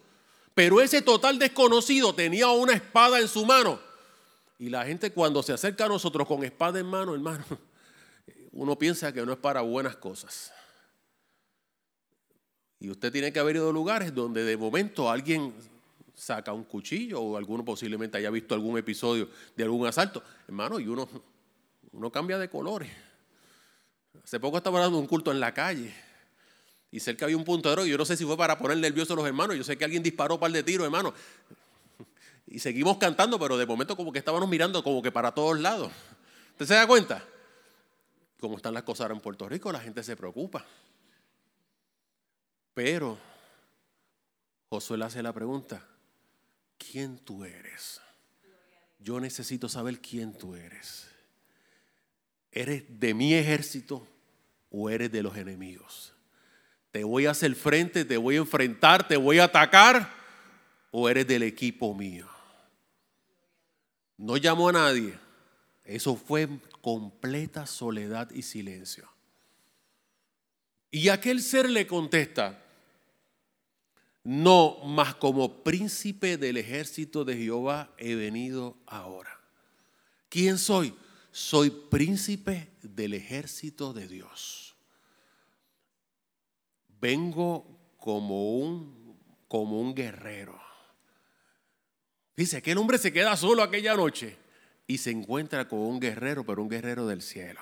[0.59, 3.79] Pero ese total desconocido tenía una espada en su mano.
[4.57, 7.45] Y la gente cuando se acerca a nosotros con espada en mano, hermano,
[8.51, 10.51] uno piensa que no es para buenas cosas.
[12.77, 15.53] Y usted tiene que haber ido a lugares donde de momento alguien
[16.13, 20.21] saca un cuchillo o alguno posiblemente haya visto algún episodio de algún asalto.
[20.45, 21.07] Hermano, y uno,
[21.93, 22.91] uno cambia de colores.
[24.21, 26.08] Hace poco estaba dando un culto en la calle
[26.91, 29.15] y cerca había un puntero y yo no sé si fue para poner nerviosos a
[29.15, 29.55] los hermanos.
[29.55, 31.13] Yo sé que alguien disparó un par de tiros, hermano.
[32.51, 35.91] Y seguimos cantando, pero de momento como que estábamos mirando como que para todos lados.
[36.53, 37.23] ¿Usted se da cuenta?
[38.39, 40.65] Como están las cosas ahora en Puerto Rico, la gente se preocupa.
[42.73, 43.19] Pero
[44.69, 45.85] Josué le hace la pregunta,
[46.79, 48.01] ¿quién tú eres?
[48.97, 51.07] Yo necesito saber quién tú eres.
[52.51, 54.07] ¿Eres de mi ejército
[54.71, 56.15] o eres de los enemigos?
[56.91, 60.11] ¿Te voy a hacer frente, te voy a enfrentar, te voy a atacar
[60.91, 62.27] o eres del equipo mío?
[64.17, 65.17] No llamó a nadie.
[65.83, 66.47] Eso fue
[66.81, 69.09] completa soledad y silencio.
[70.91, 72.63] Y aquel ser le contesta,
[74.23, 79.39] no, más como príncipe del ejército de Jehová he venido ahora.
[80.29, 80.93] ¿Quién soy?
[81.31, 84.68] Soy príncipe del ejército de Dios.
[87.01, 87.65] Vengo
[87.97, 90.59] como un, como un guerrero.
[92.35, 94.37] Dice que el hombre se queda solo aquella noche
[94.87, 97.61] y se encuentra con un guerrero, pero un guerrero del cielo.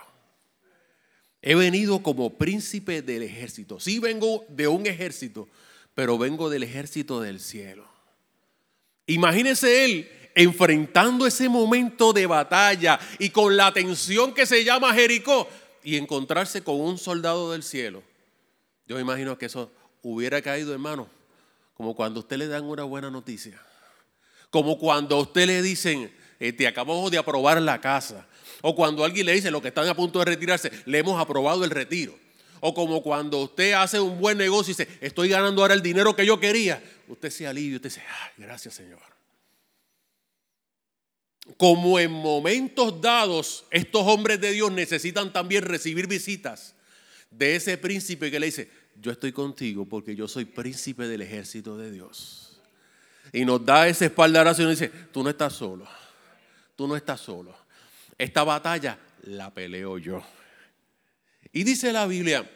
[1.41, 3.79] He venido como príncipe del ejército.
[3.79, 5.47] Sí vengo de un ejército,
[5.93, 7.87] pero vengo del ejército del cielo.
[9.07, 15.47] Imagínese él enfrentando ese momento de batalla y con la tensión que se llama Jericó
[15.83, 18.03] y encontrarse con un soldado del cielo.
[18.87, 19.71] Yo imagino que eso
[20.01, 21.09] hubiera caído, hermano,
[21.73, 23.61] como cuando a usted le dan una buena noticia.
[24.49, 28.25] Como cuando a usted le dicen, te este, acabamos de aprobar la casa.
[28.61, 31.63] O cuando alguien le dice, los que están a punto de retirarse, le hemos aprobado
[31.63, 32.17] el retiro.
[32.61, 36.15] O como cuando usted hace un buen negocio y dice, estoy ganando ahora el dinero
[36.15, 36.81] que yo quería.
[37.07, 39.01] Usted se alivia, usted dice, ay, gracias Señor.
[41.57, 46.73] Como en momentos dados, estos hombres de Dios necesitan también recibir visitas
[47.31, 51.77] de ese príncipe que le dice, yo estoy contigo porque yo soy príncipe del ejército
[51.77, 52.59] de Dios.
[53.33, 55.87] Y nos da ese espaldarazo y nos dice, tú no estás solo,
[56.75, 57.55] tú no estás solo.
[58.17, 60.23] Esta batalla la peleo yo.
[61.51, 62.49] Y dice la Biblia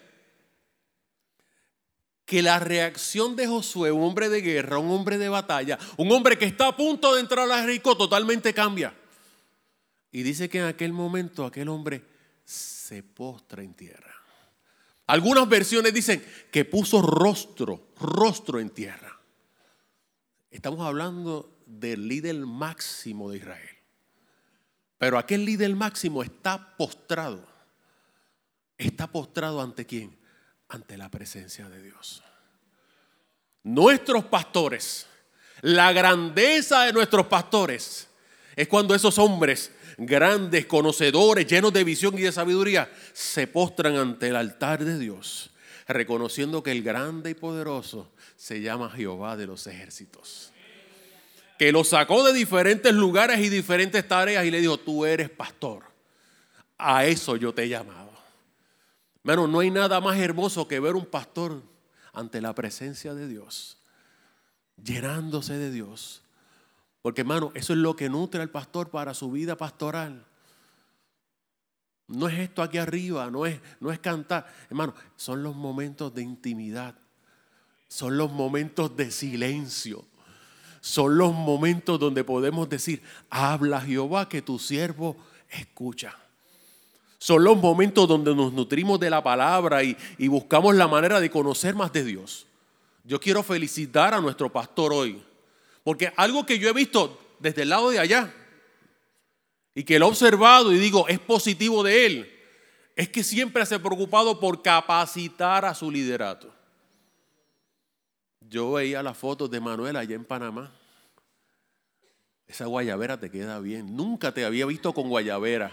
[2.25, 6.37] que la reacción de Josué, un hombre de guerra, un hombre de batalla, un hombre
[6.37, 8.95] que está a punto de entrar a Jericó, totalmente cambia.
[10.13, 12.03] Y dice que en aquel momento aquel hombre
[12.45, 14.20] se postra en tierra.
[15.07, 19.19] Algunas versiones dicen que puso rostro, rostro en tierra.
[20.49, 23.77] Estamos hablando del líder máximo de Israel.
[24.97, 27.47] Pero aquel líder máximo está postrado.
[28.77, 30.17] Está postrado ante quién?
[30.69, 32.23] Ante la presencia de Dios.
[33.63, 35.07] Nuestros pastores,
[35.61, 38.07] la grandeza de nuestros pastores
[38.55, 44.29] es cuando esos hombres grandes, conocedores, llenos de visión y de sabiduría, se postran ante
[44.29, 45.51] el altar de Dios,
[45.87, 50.51] reconociendo que el grande y poderoso se llama Jehová de los ejércitos
[51.61, 55.83] que lo sacó de diferentes lugares y diferentes tareas y le dijo, tú eres pastor.
[56.75, 58.09] A eso yo te he llamado.
[59.23, 61.61] Hermano, no hay nada más hermoso que ver un pastor
[62.13, 63.77] ante la presencia de Dios,
[64.83, 66.20] llenándose de Dios.
[67.01, 70.25] Porque hermano, eso es lo que nutre al pastor para su vida pastoral.
[72.07, 74.47] No es esto aquí arriba, no es, no es cantar.
[74.69, 76.95] Hermano, son los momentos de intimidad.
[77.87, 80.05] Son los momentos de silencio
[80.81, 85.15] son los momentos donde podemos decir, habla Jehová que tu siervo
[85.49, 86.17] escucha.
[87.19, 91.29] Son los momentos donde nos nutrimos de la palabra y, y buscamos la manera de
[91.29, 92.47] conocer más de Dios.
[93.03, 95.21] Yo quiero felicitar a nuestro pastor hoy,
[95.83, 98.33] porque algo que yo he visto desde el lado de allá
[99.73, 102.39] y que lo he observado y digo es positivo de él,
[102.95, 106.53] es que siempre se ha preocupado por capacitar a su liderato.
[108.41, 110.71] Yo veía las fotos de Manuel allá en Panamá.
[112.47, 113.95] Esa guayabera te queda bien.
[113.95, 115.71] Nunca te había visto con guayabera.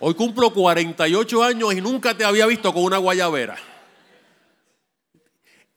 [0.00, 3.58] Hoy cumplo 48 años y nunca te había visto con una guayabera.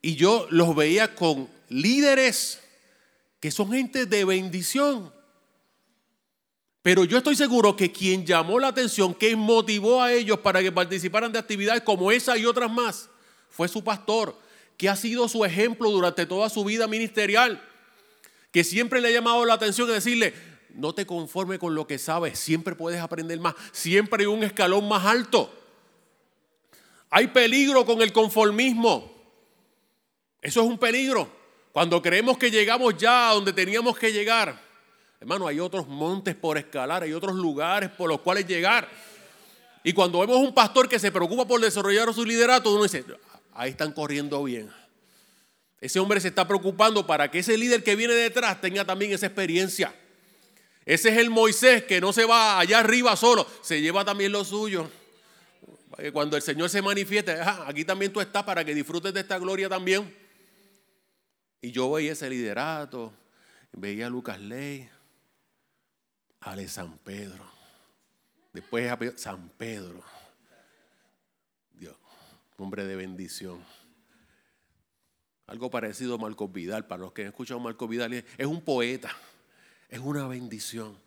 [0.01, 2.64] Y yo los veía con líderes
[3.45, 5.13] que son gente de bendición.
[6.81, 10.71] Pero yo estoy seguro que quien llamó la atención, que motivó a ellos para que
[10.71, 13.07] participaran de actividades como esa y otras más,
[13.51, 14.35] fue su pastor
[14.77, 17.63] que ha sido su ejemplo durante toda su vida ministerial,
[18.49, 20.33] que siempre le ha llamado la atención y decirle,
[20.73, 24.87] no te conformes con lo que sabes, siempre puedes aprender más, siempre hay un escalón
[24.87, 25.53] más alto.
[27.11, 29.13] Hay peligro con el conformismo.
[30.41, 31.44] Eso es un peligro.
[31.75, 34.57] Cuando creemos que llegamos ya a donde teníamos que llegar,
[35.19, 38.87] hermano, hay otros montes por escalar, hay otros lugares por los cuales llegar.
[39.83, 43.03] Y cuando vemos un pastor que se preocupa por desarrollar su liderato, uno dice,
[43.53, 44.71] ahí están corriendo bien.
[45.81, 49.25] Ese hombre se está preocupando para que ese líder que viene detrás tenga también esa
[49.25, 49.93] experiencia.
[50.85, 54.45] Ese es el Moisés que no se va allá arriba solo, se lleva también lo
[54.45, 54.89] suyo.
[56.13, 59.67] Cuando el Señor se manifieste, aquí también tú estás para que disfrutes de esta gloria
[59.67, 60.23] también.
[61.61, 63.13] Y yo veía ese liderato,
[63.73, 64.89] veía a Lucas Ley,
[66.41, 67.43] a San Pedro,
[68.53, 70.03] después San Pedro.
[71.73, 71.95] Dios,
[72.57, 73.63] hombre de bendición.
[75.47, 78.61] Algo parecido a Marcos Vidal, para los que han escuchado a Marcos Vidal, es un
[78.61, 79.15] poeta,
[79.89, 80.97] es una bendición.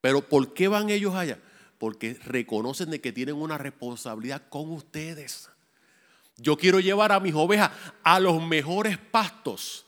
[0.00, 1.38] Pero ¿por qué van ellos allá?
[1.78, 5.50] Porque reconocen de que tienen una responsabilidad con ustedes.
[6.40, 7.70] Yo quiero llevar a mis ovejas
[8.02, 9.86] a los mejores pastos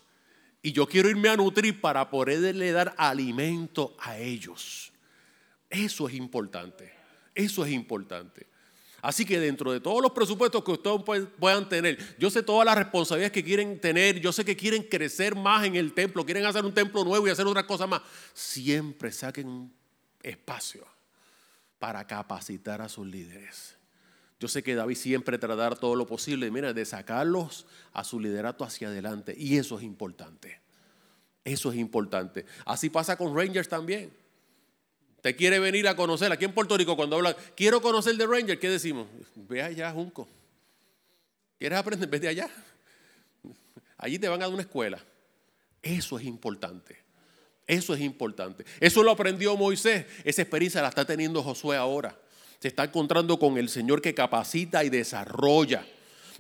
[0.63, 4.93] y yo quiero irme a nutrir para poderle dar alimento a ellos.
[5.69, 6.93] Eso es importante.
[7.35, 8.47] Eso es importante.
[9.01, 12.77] Así que dentro de todos los presupuestos que ustedes puedan tener, yo sé todas las
[12.77, 16.65] responsabilidades que quieren tener, yo sé que quieren crecer más en el templo, quieren hacer
[16.65, 18.03] un templo nuevo y hacer otras cosas más.
[18.33, 19.73] Siempre saquen
[20.23, 20.87] espacio
[21.81, 23.77] para capacitar a sus líderes.
[24.43, 28.65] Yo sé que David siempre tratará todo lo posible, mira, de sacarlos a su liderato
[28.65, 29.37] hacia adelante.
[29.39, 30.59] Y eso es importante.
[31.45, 32.45] Eso es importante.
[32.65, 34.13] Así pasa con Rangers también.
[35.21, 36.33] Te quiere venir a conocer.
[36.33, 39.07] Aquí en Puerto Rico, cuando hablan, quiero conocer de Ranger, ¿qué decimos?
[39.37, 40.27] Ve allá, Junco.
[41.57, 42.09] ¿Quieres aprender?
[42.09, 42.51] Vete allá.
[43.97, 44.99] Allí te van a dar una escuela.
[45.81, 46.99] Eso es importante.
[47.65, 48.65] Eso es importante.
[48.81, 50.05] Eso lo aprendió Moisés.
[50.25, 52.19] Esa experiencia la está teniendo Josué ahora.
[52.63, 55.85] Se está encontrando con el Señor que capacita y desarrolla.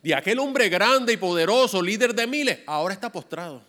[0.03, 3.63] Y aquel hombre grande y poderoso, líder de miles, ahora está postrado.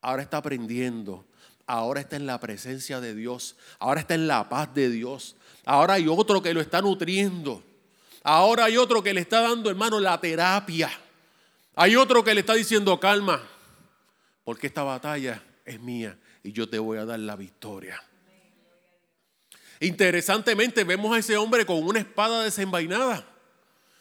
[0.00, 1.24] Ahora está aprendiendo
[1.70, 5.94] ahora está en la presencia de Dios, ahora está en la paz de Dios, ahora
[5.94, 7.62] hay otro que lo está nutriendo,
[8.24, 10.90] ahora hay otro que le está dando, hermano, la terapia,
[11.76, 13.40] hay otro que le está diciendo calma,
[14.42, 18.02] porque esta batalla es mía y yo te voy a dar la victoria.
[19.80, 23.26] Interesantemente vemos a ese hombre con una espada desenvainada.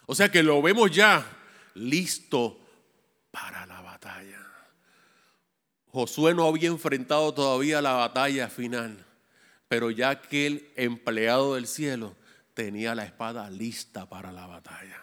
[0.05, 1.25] O sea que lo vemos ya
[1.73, 2.59] listo
[3.31, 4.45] para la batalla.
[5.87, 9.05] Josué no había enfrentado todavía la batalla final,
[9.67, 12.15] pero ya aquel empleado del cielo
[12.53, 15.01] tenía la espada lista para la batalla.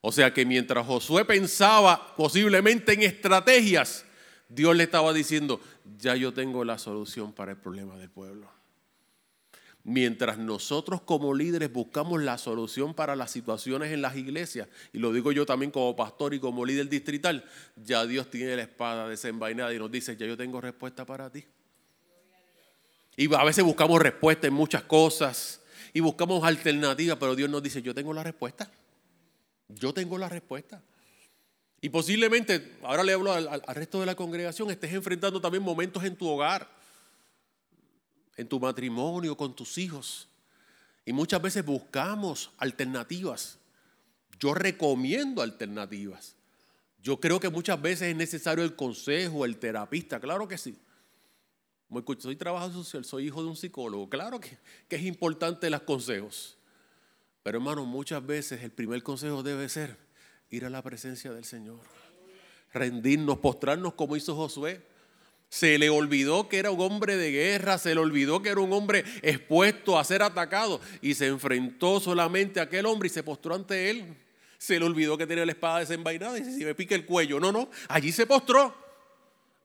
[0.00, 4.04] O sea que mientras Josué pensaba posiblemente en estrategias,
[4.48, 5.60] Dios le estaba diciendo,
[5.96, 8.50] ya yo tengo la solución para el problema del pueblo.
[9.84, 15.12] Mientras nosotros como líderes buscamos la solución para las situaciones en las iglesias, y lo
[15.12, 19.74] digo yo también como pastor y como líder distrital, ya Dios tiene la espada desenvainada
[19.74, 21.44] y nos dice, ya yo tengo respuesta para ti.
[23.16, 25.60] Y a veces buscamos respuesta en muchas cosas
[25.92, 28.70] y buscamos alternativas, pero Dios nos dice, yo tengo la respuesta.
[29.68, 30.80] Yo tengo la respuesta.
[31.80, 36.04] Y posiblemente, ahora le hablo al, al resto de la congregación, estés enfrentando también momentos
[36.04, 36.81] en tu hogar
[38.42, 40.28] en tu matrimonio, con tus hijos.
[41.06, 43.58] Y muchas veces buscamos alternativas.
[44.38, 46.36] Yo recomiendo alternativas.
[47.02, 50.78] Yo creo que muchas veces es necesario el consejo, el terapista, claro que sí.
[52.18, 54.56] Soy trabajador social, soy hijo de un psicólogo, claro que,
[54.88, 56.56] que es importante los consejos.
[57.42, 59.96] Pero hermano, muchas veces el primer consejo debe ser
[60.48, 61.80] ir a la presencia del Señor.
[62.72, 64.91] Rendirnos, postrarnos como hizo Josué.
[65.52, 68.72] Se le olvidó que era un hombre de guerra, se le olvidó que era un
[68.72, 73.54] hombre expuesto a ser atacado y se enfrentó solamente a aquel hombre y se postró
[73.54, 74.16] ante él.
[74.56, 77.38] Se le olvidó que tenía la espada desenvainada y si me pica el cuello.
[77.38, 78.74] No, no, allí se postró.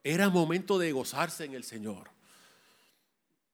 [0.03, 2.09] Era momento de gozarse en el Señor.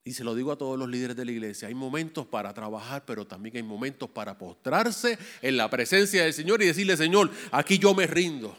[0.03, 3.03] Y se lo digo a todos los líderes de la iglesia, hay momentos para trabajar,
[3.05, 7.77] pero también hay momentos para postrarse en la presencia del Señor y decirle, Señor, aquí
[7.77, 8.57] yo me rindo.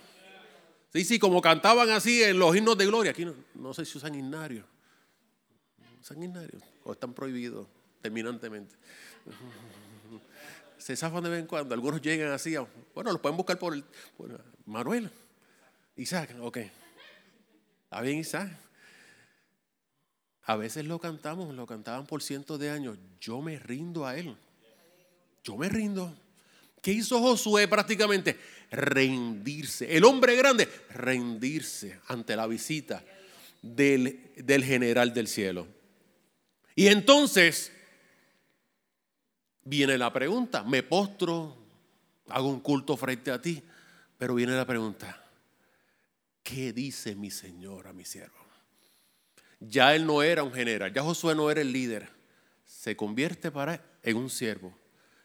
[0.95, 3.11] Sí, sí, como cantaban así en los himnos de gloria.
[3.11, 4.65] Aquí no, sé si usan himnarios.
[6.01, 6.63] ¿Usan himnarios?
[6.85, 7.67] O están prohibidos
[8.01, 8.77] terminantemente.
[10.79, 11.75] Se zafan de vez en cuando.
[11.75, 12.55] Algunos llegan así.
[12.95, 13.85] bueno, los pueden buscar por el.
[14.67, 15.11] Manuel.
[15.97, 16.59] Isaac, ok.
[16.59, 18.57] ¿Está bien, Isaac?
[20.45, 22.99] A veces lo cantamos, lo cantaban por cientos de años.
[23.21, 24.37] Yo me rindo a él.
[25.43, 26.15] Yo me rindo.
[26.85, 28.39] ¿Qué hizo Josué prácticamente?
[28.75, 29.97] rendirse.
[29.97, 33.03] El hombre grande, rendirse ante la visita
[33.63, 35.67] del, general del cielo.
[36.75, 37.73] Y entonces
[39.63, 41.57] viene la pregunta, me postro,
[42.29, 43.63] hago un culto frente a ti,
[44.19, 45.25] pero viene la pregunta,
[46.43, 48.35] ¿qué dice mi Señor a mi siervo?
[49.61, 52.09] Ya él no era un general, ya Josué no era el líder.
[52.67, 54.77] Se convierte para en un siervo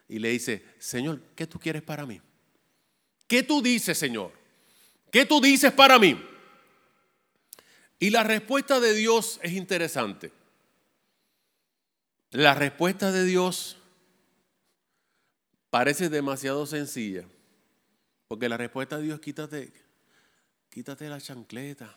[0.09, 2.19] y le dice, Señor, ¿qué tú quieres para mí?
[3.27, 4.33] ¿Qué tú dices, Señor?
[5.11, 6.19] ¿Qué tú dices para mí?
[7.99, 10.31] Y la respuesta de Dios es interesante.
[12.31, 13.77] La respuesta de Dios
[15.69, 17.25] parece demasiado sencilla.
[18.27, 19.71] Porque la respuesta de Dios, quítate,
[20.71, 21.95] quítate la chancleta.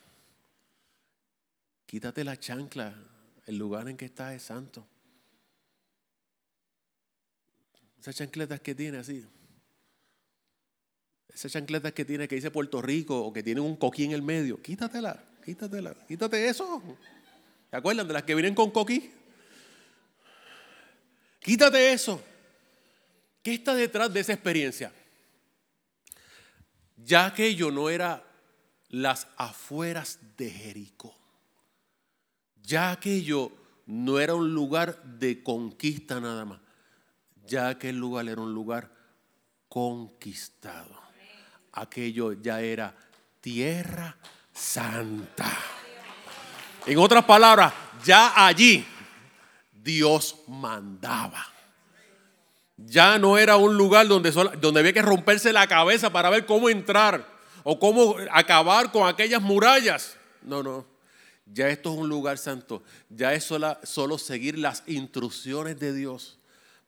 [1.87, 2.95] Quítate la chancla.
[3.47, 4.87] El lugar en que estás es santo.
[8.03, 9.25] Esas chancletas que tiene así.
[11.33, 14.21] Esas chancletas que tiene que dice Puerto Rico o que tiene un coquí en el
[14.21, 14.61] medio.
[14.61, 16.83] Quítatela, quítatela, quítate eso.
[17.69, 19.09] ¿Se acuerdan de las que vienen con coquí?
[21.39, 22.21] Quítate eso.
[23.41, 24.91] ¿Qué está detrás de esa experiencia?
[26.97, 28.21] Ya aquello no era
[28.89, 31.15] las afueras de Jericó.
[32.63, 33.53] Ya aquello
[33.85, 36.62] no era un lugar de conquista nada más.
[37.45, 38.89] Ya aquel lugar era un lugar
[39.67, 41.01] conquistado.
[41.73, 42.95] Aquello ya era
[43.41, 44.15] tierra
[44.53, 45.51] santa.
[46.85, 47.73] En otras palabras,
[48.03, 48.85] ya allí
[49.71, 51.45] Dios mandaba.
[52.77, 56.69] Ya no era un lugar donde, donde había que romperse la cabeza para ver cómo
[56.69, 57.27] entrar
[57.63, 60.17] o cómo acabar con aquellas murallas.
[60.41, 60.85] No, no.
[61.45, 62.83] Ya esto es un lugar santo.
[63.09, 66.39] Ya es solo, solo seguir las instrucciones de Dios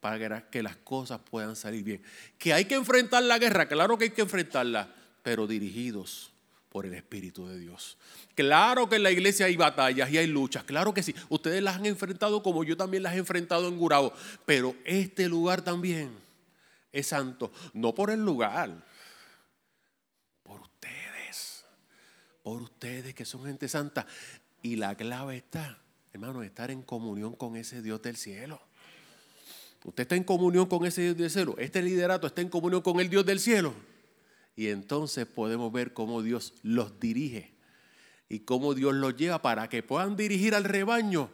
[0.06, 2.04] para que las cosas puedan salir bien.
[2.38, 4.88] Que hay que enfrentar la guerra, claro que hay que enfrentarla,
[5.24, 6.32] pero dirigidos
[6.70, 7.98] por el Espíritu de Dios.
[8.36, 11.16] Claro que en la iglesia hay batallas y hay luchas, claro que sí.
[11.30, 14.14] Ustedes las han enfrentado como yo también las he enfrentado en Gurabo,
[14.46, 16.12] pero este lugar también
[16.92, 18.86] es santo, no por el lugar,
[20.44, 21.66] por ustedes,
[22.44, 24.06] por ustedes que son gente santa.
[24.62, 25.80] Y la clave está,
[26.14, 28.62] hermano, estar en comunión con ese Dios del cielo.
[29.86, 33.00] Usted está en comunión con ese Dios del cielo, este liderato está en comunión con
[33.00, 33.72] el Dios del cielo.
[34.56, 37.54] Y entonces podemos ver cómo Dios los dirige
[38.28, 41.30] y cómo Dios los lleva para que puedan dirigir al rebaño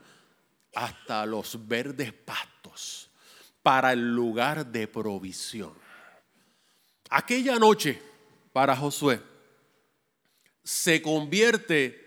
[0.76, 3.10] hasta los verdes pastos,
[3.64, 5.72] para el lugar de provisión.
[7.10, 8.02] Aquella noche
[8.52, 9.22] para Josué
[10.62, 12.06] se convierte,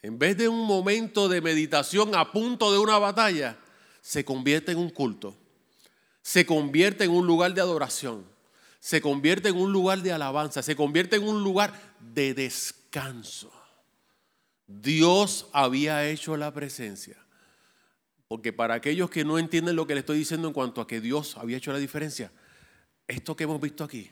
[0.00, 3.58] en vez de un momento de meditación a punto de una batalla,
[4.00, 5.36] se convierte en un culto,
[6.28, 8.26] se convierte en un lugar de adoración
[8.80, 13.52] se convierte en un lugar de alabanza, se convierte en un lugar de descanso.
[14.66, 17.16] Dios había hecho la presencia.
[18.28, 21.00] Porque para aquellos que no entienden lo que le estoy diciendo en cuanto a que
[21.00, 22.30] Dios había hecho la diferencia,
[23.06, 24.10] esto que hemos visto aquí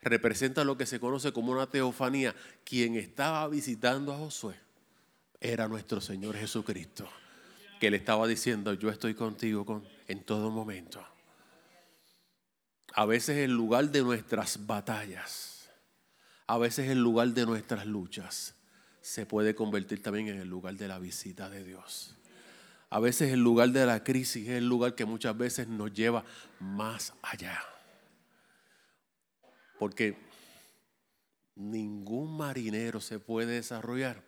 [0.00, 2.34] representa lo que se conoce como una teofanía.
[2.64, 4.54] Quien estaba visitando a Josué
[5.40, 7.08] era nuestro Señor Jesucristo,
[7.80, 11.04] que le estaba diciendo, yo estoy contigo en todo momento
[12.94, 15.70] a veces el lugar de nuestras batallas,
[16.46, 18.54] a veces el lugar de nuestras luchas,
[19.00, 22.16] se puede convertir también en el lugar de la visita de Dios.
[22.90, 26.24] A veces el lugar de la crisis es el lugar que muchas veces nos lleva
[26.58, 27.62] más allá.
[29.78, 30.18] Porque
[31.54, 34.22] ningún marinero se puede desarrollar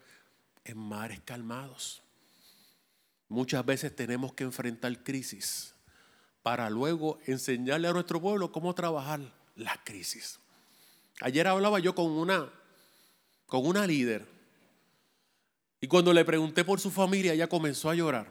[0.65, 2.03] en mares calmados.
[3.29, 5.75] Muchas veces tenemos que enfrentar crisis
[6.43, 9.21] para luego enseñarle a nuestro pueblo cómo trabajar
[9.55, 10.39] la crisis.
[11.21, 12.51] Ayer hablaba yo con una,
[13.47, 14.27] con una líder
[15.81, 18.27] y cuando le pregunté por su familia, ella comenzó a llorar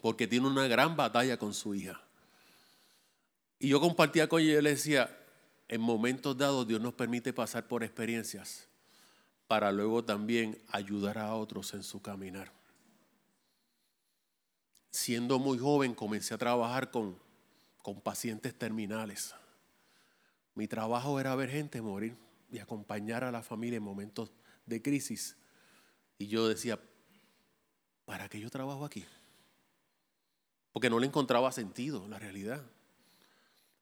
[0.00, 2.00] porque tiene una gran batalla con su hija.
[3.58, 5.16] Y yo compartía con ella y le decía,
[5.68, 8.66] en momentos dados Dios nos permite pasar por experiencias
[9.46, 12.50] para luego también ayudar a otros en su caminar
[14.92, 17.18] siendo muy joven comencé a trabajar con,
[17.82, 19.34] con pacientes terminales.
[20.54, 22.16] Mi trabajo era ver gente morir
[22.50, 24.30] y acompañar a la familia en momentos
[24.66, 25.36] de crisis.
[26.18, 26.78] Y yo decía,
[28.04, 29.04] ¿para qué yo trabajo aquí?
[30.72, 32.62] Porque no le encontraba sentido, la realidad.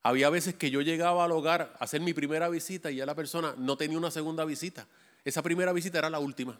[0.01, 3.15] Había veces que yo llegaba al hogar a hacer mi primera visita y ya la
[3.15, 4.87] persona no tenía una segunda visita.
[5.25, 6.59] Esa primera visita era la última,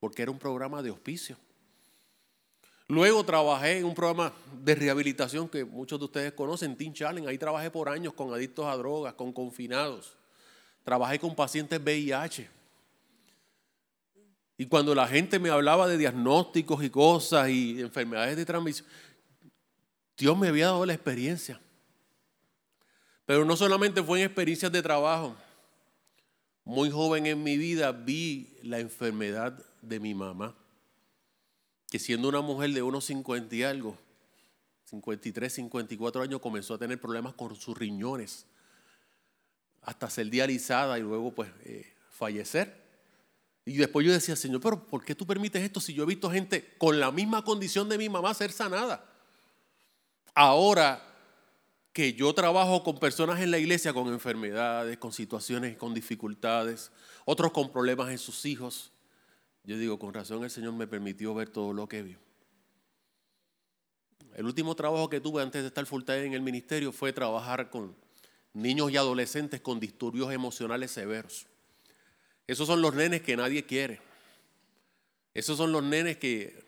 [0.00, 1.36] porque era un programa de hospicio.
[2.88, 4.32] Luego trabajé en un programa
[4.62, 7.28] de rehabilitación que muchos de ustedes conocen, Teen Challenge.
[7.28, 10.16] Ahí trabajé por años con adictos a drogas, con confinados.
[10.84, 12.48] Trabajé con pacientes VIH.
[14.58, 18.88] Y cuando la gente me hablaba de diagnósticos y cosas y enfermedades de transmisión,
[20.16, 21.60] Dios me había dado la experiencia.
[23.26, 25.36] Pero no solamente fue en experiencias de trabajo,
[26.64, 30.56] muy joven en mi vida vi la enfermedad de mi mamá,
[31.98, 33.96] siendo una mujer de unos 50 y algo,
[34.86, 38.46] 53, 54 años, comenzó a tener problemas con sus riñones,
[39.82, 42.84] hasta ser dializada y luego pues eh, fallecer.
[43.64, 46.30] Y después yo decía, Señor, pero ¿por qué tú permites esto si yo he visto
[46.30, 49.04] gente con la misma condición de mi mamá ser sanada?
[50.34, 51.02] Ahora
[51.92, 56.92] que yo trabajo con personas en la iglesia con enfermedades, con situaciones, con dificultades,
[57.24, 58.92] otros con problemas en sus hijos,
[59.66, 62.16] yo digo, con razón el Señor me permitió ver todo lo que vi.
[64.34, 67.68] El último trabajo que tuve antes de estar full time en el ministerio fue trabajar
[67.68, 67.96] con
[68.52, 71.46] niños y adolescentes con disturbios emocionales severos.
[72.46, 74.00] Esos son los nenes que nadie quiere.
[75.34, 76.64] Esos son los nenes que,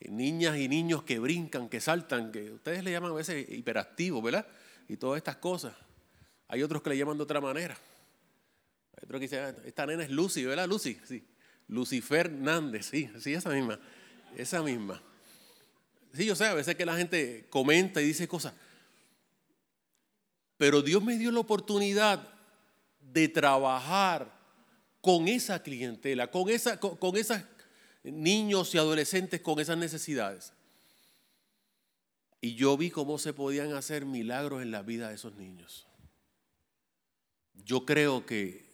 [0.00, 4.46] niñas y niños que brincan, que saltan, que ustedes le llaman a veces hiperactivos, ¿verdad?
[4.86, 5.74] Y todas estas cosas.
[6.48, 7.76] Hay otros que le llaman de otra manera.
[8.98, 10.68] Hay otros que ah, esta nena es Lucy, ¿verdad?
[10.68, 11.24] Lucy, sí.
[11.68, 13.78] Lucifer Hernández, sí, sí, esa misma,
[14.36, 15.00] esa misma.
[16.14, 18.54] Sí, yo sé, a veces que la gente comenta y dice cosas.
[20.56, 22.26] Pero Dios me dio la oportunidad
[23.00, 24.34] de trabajar
[25.00, 27.44] con esa clientela, con, esa, con, con esas
[28.02, 30.52] niños y adolescentes con esas necesidades.
[32.40, 35.86] Y yo vi cómo se podían hacer milagros en la vida de esos niños.
[37.64, 38.67] Yo creo que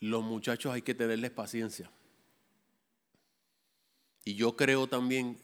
[0.00, 1.90] los muchachos hay que tenerles paciencia.
[4.24, 5.38] Y yo creo también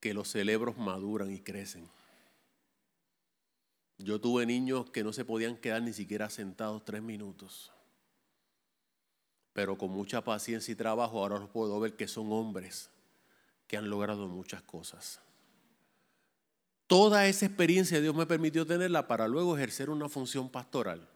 [0.00, 1.88] que los cerebros maduran y crecen.
[3.98, 7.72] Yo tuve niños que no se podían quedar ni siquiera sentados tres minutos
[9.52, 12.90] pero con mucha paciencia y trabajo ahora los puedo ver que son hombres
[13.66, 15.20] que han logrado muchas cosas.
[16.86, 21.08] Toda esa experiencia Dios me permitió tenerla para luego ejercer una función pastoral.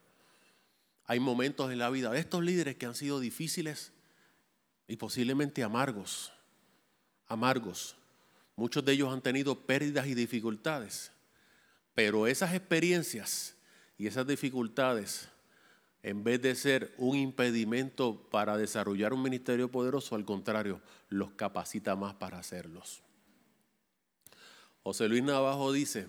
[1.07, 3.93] Hay momentos en la vida de estos líderes que han sido difíciles
[4.89, 6.33] y posiblemente amargos,
[7.27, 7.97] amargos.
[8.57, 11.13] Muchos de ellos han tenido pérdidas y dificultades,
[11.95, 13.57] pero esas experiencias
[13.99, 15.29] y esas dificultades
[16.07, 21.97] en vez de ser un impedimento para desarrollar un ministerio poderoso, al contrario, los capacita
[21.97, 23.03] más para hacerlos.
[24.85, 26.07] José Luis Navajo dice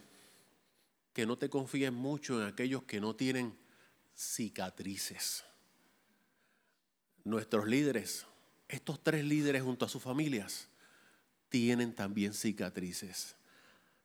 [1.14, 3.58] que no te confíes mucho en aquellos que no tienen
[4.18, 5.44] cicatrices.
[7.24, 8.26] Nuestros líderes,
[8.68, 10.68] estos tres líderes junto a sus familias,
[11.50, 13.36] tienen también cicatrices.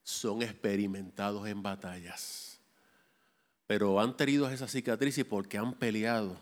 [0.03, 2.53] Son experimentados en batallas
[3.73, 6.37] pero han tenido esas cicatrices porque han peleado,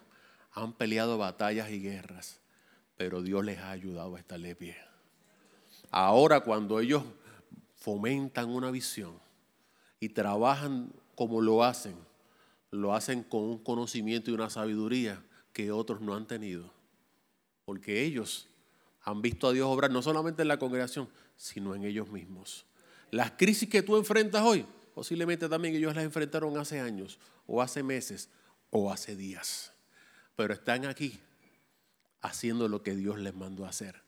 [0.53, 2.41] han peleado batallas y guerras,
[2.97, 4.77] pero Dios les ha ayudado a estarle pie.
[5.93, 7.05] Ahora cuando ellos
[7.77, 9.17] fomentan una visión
[10.01, 11.95] y trabajan como lo hacen,
[12.71, 16.73] lo hacen con un conocimiento y una sabiduría que otros no han tenido,
[17.65, 18.49] porque ellos
[19.03, 22.67] han visto a Dios obrar no solamente en la congregación, sino en ellos mismos.
[23.11, 24.65] Las crisis que tú enfrentas hoy,
[24.95, 28.29] Posiblemente también ellos las enfrentaron hace años, o hace meses,
[28.71, 29.73] o hace días.
[30.37, 31.19] Pero están aquí
[32.21, 34.03] haciendo lo que Dios les mandó a hacer.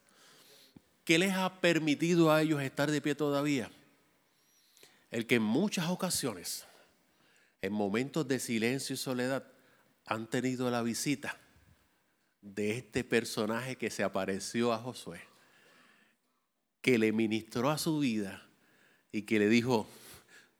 [1.04, 3.70] ¿Qué les ha permitido a ellos estar de pie todavía?
[5.10, 6.66] El que en muchas ocasiones,
[7.62, 9.46] en momentos de silencio y soledad,
[10.04, 11.38] han tenido la visita
[12.40, 15.20] de este personaje que se apareció a Josué,
[16.80, 18.44] que le ministró a su vida
[19.12, 19.86] y que le dijo,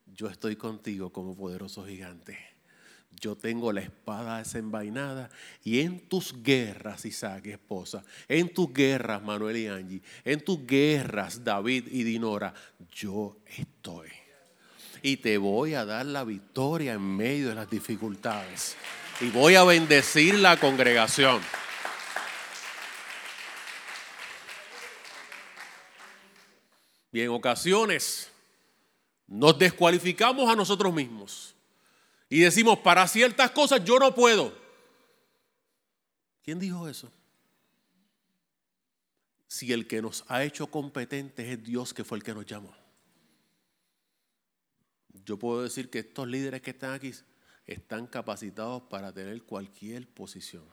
[0.06, 2.38] yo estoy contigo como poderoso gigante.
[3.20, 5.28] Yo tengo la espada desenvainada
[5.62, 11.44] y en tus guerras, Isaac, esposa, en tus guerras, Manuel y Angie, en tus guerras,
[11.44, 12.54] David y Dinora,
[12.90, 14.21] yo estoy.
[15.02, 18.76] Y te voy a dar la victoria en medio de las dificultades.
[19.20, 21.42] Y voy a bendecir la congregación.
[27.12, 28.30] Y en ocasiones
[29.26, 31.54] nos descualificamos a nosotros mismos
[32.32, 34.56] y decimos, para ciertas cosas yo no puedo.
[36.42, 37.12] ¿Quién dijo eso?
[39.46, 42.81] Si el que nos ha hecho competentes es Dios que fue el que nos llamó.
[45.24, 47.12] Yo puedo decir que estos líderes que están aquí
[47.66, 50.64] están capacitados para tener cualquier posición.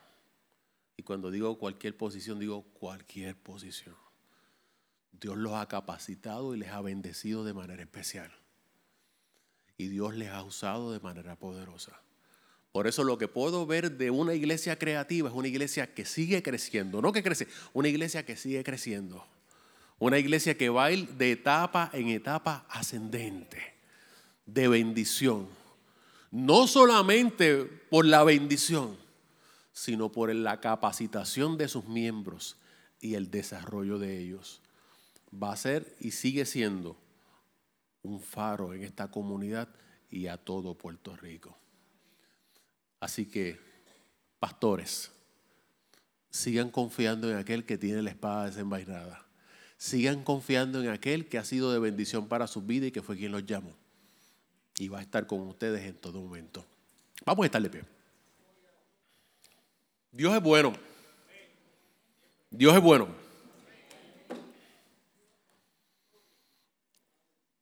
[0.98, 3.96] Y cuando digo cualquier posición, digo cualquier posición.
[5.12, 8.32] Dios los ha capacitado y les ha bendecido de manera especial
[9.80, 12.00] y Dios les ha usado de manera poderosa.
[12.74, 16.44] Por eso lo que puedo ver de una iglesia creativa es una iglesia que sigue
[16.44, 19.26] creciendo, no que crece, una iglesia que sigue creciendo.
[19.98, 23.58] Una iglesia que va de etapa en etapa ascendente,
[24.54, 25.48] de bendición.
[26.32, 28.96] no solamente por la bendición,
[29.74, 32.58] sino por la capacitación de sus miembros
[33.02, 34.62] y el desarrollo de ellos.
[35.32, 36.98] Va a ser y sigue siendo
[38.04, 39.70] un faro en esta comunidad
[40.12, 41.58] y a todo Puerto Rico.
[43.00, 43.60] Así que,
[44.40, 45.12] pastores,
[46.30, 49.26] sigan confiando en aquel que tiene la espada desenvainada.
[49.78, 53.18] Sigan confiando en aquel que ha sido de bendición para su vida y que fue
[53.18, 53.74] quien los llamó.
[54.80, 56.66] Y va a estar con ustedes en todo momento.
[57.26, 57.84] Vamos a estar de pie.
[60.12, 60.74] Dios es bueno.
[62.50, 63.10] Dios es bueno.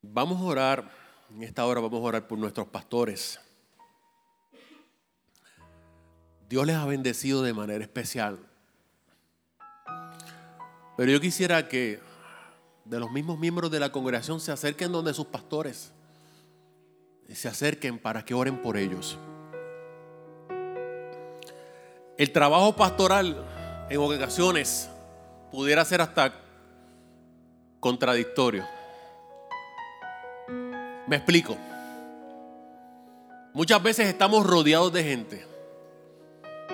[0.03, 0.91] Vamos a orar,
[1.31, 3.39] en esta hora vamos a orar por nuestros pastores.
[6.47, 8.39] Dios les ha bendecido de manera especial.
[10.95, 11.99] Pero yo quisiera que
[12.85, 15.91] de los mismos miembros de la congregación se acerquen donde sus pastores.
[17.29, 19.17] Y se acerquen para que oren por ellos.
[22.17, 23.45] El trabajo pastoral
[23.89, 24.89] en ocasiones
[25.51, 26.33] pudiera ser hasta
[27.79, 28.65] contradictorio.
[31.07, 31.55] Me explico.
[33.53, 35.47] Muchas veces estamos rodeados de gente,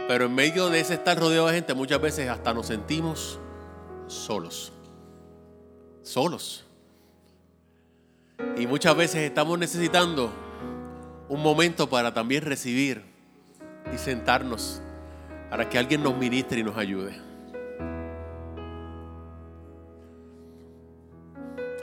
[0.08, 3.40] pero en medio de ese estar rodeado de gente, muchas veces hasta nos sentimos
[4.08, 4.74] solos.
[6.02, 6.66] Solos.
[8.58, 10.32] Y muchas veces estamos necesitando
[11.34, 13.02] un momento para también recibir
[13.92, 14.80] y sentarnos
[15.50, 17.20] para que alguien nos ministre y nos ayude.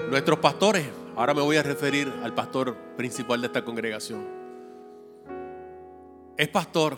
[0.08, 0.86] Nuestros pastores,
[1.16, 4.24] ahora me voy a referir al pastor principal de esta congregación.
[6.36, 6.96] Es pastor,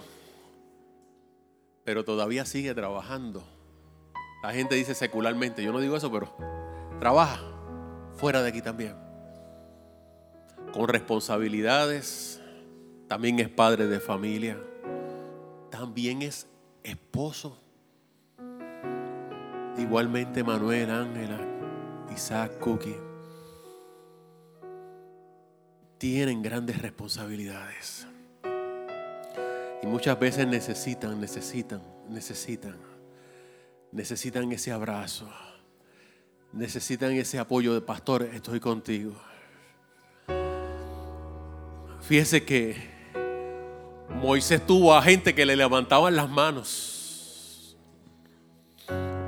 [1.84, 3.42] pero todavía sigue trabajando.
[4.42, 6.36] La gente dice secularmente, yo no digo eso, pero
[7.00, 7.40] trabaja
[8.18, 8.94] fuera de aquí también.
[10.74, 12.41] Con responsabilidades,
[13.12, 14.56] también es padre de familia,
[15.70, 16.46] también es
[16.82, 17.58] esposo.
[19.76, 21.38] Igualmente Manuel, Ángela,
[22.10, 22.96] Isaac, Cookie.
[25.98, 28.06] Tienen grandes responsabilidades.
[29.82, 32.78] Y muchas veces necesitan, necesitan, necesitan,
[33.90, 35.28] necesitan ese abrazo.
[36.54, 39.12] Necesitan ese apoyo de pastor, estoy contigo.
[42.00, 43.01] Fíjese que
[44.20, 47.76] Moisés tuvo a gente que le levantaban las manos.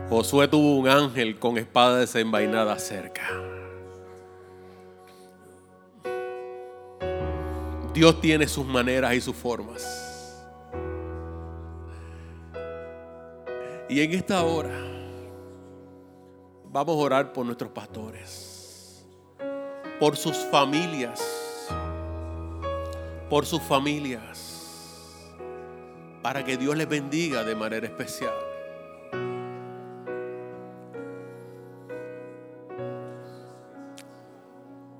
[0.08, 3.22] Josué tuvo un ángel con espada desenvainada cerca.
[7.92, 10.44] Dios tiene sus maneras y sus formas.
[13.88, 14.78] Y en esta hora
[16.70, 19.04] vamos a orar por nuestros pastores,
[19.98, 21.20] por sus familias,
[23.28, 24.53] por sus familias
[26.24, 28.32] para que Dios les bendiga de manera especial.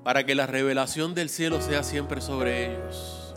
[0.03, 3.33] Para que la revelación del cielo sea siempre sobre ellos.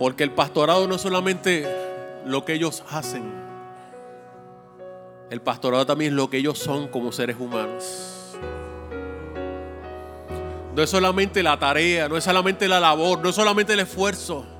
[0.00, 1.64] Porque el pastorado no es solamente
[2.26, 3.22] lo que ellos hacen.
[5.30, 8.36] El pastorado también es lo que ellos son como seres humanos.
[10.74, 14.57] No es solamente la tarea, no es solamente la labor, no es solamente el esfuerzo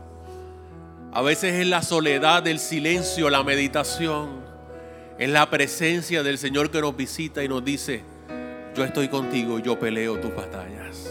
[1.19, 4.41] a veces es la soledad, el silencio, la meditación.
[5.19, 8.05] Es la presencia del Señor que nos visita y nos dice,
[8.77, 11.11] yo estoy contigo, yo peleo tus batallas.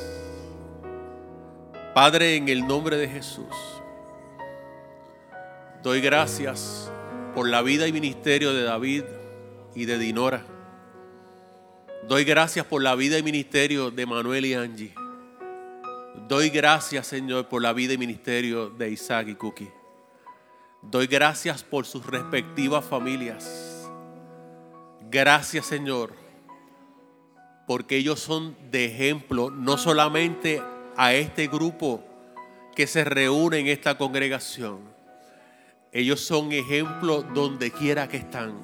[1.93, 3.53] Padre, en el nombre de Jesús,
[5.83, 6.89] doy gracias
[7.35, 9.03] por la vida y ministerio de David
[9.75, 10.45] y de Dinora.
[12.07, 14.93] Doy gracias por la vida y ministerio de Manuel y Angie.
[16.29, 19.76] Doy gracias, Señor, por la vida y ministerio de Isaac y Cookie.
[20.81, 23.89] Doy gracias por sus respectivas familias.
[25.09, 26.13] Gracias Señor,
[27.65, 30.61] porque ellos son de ejemplo no solamente
[30.95, 32.03] a este grupo
[32.75, 34.79] que se reúne en esta congregación,
[35.91, 38.55] ellos son ejemplo donde quiera que están.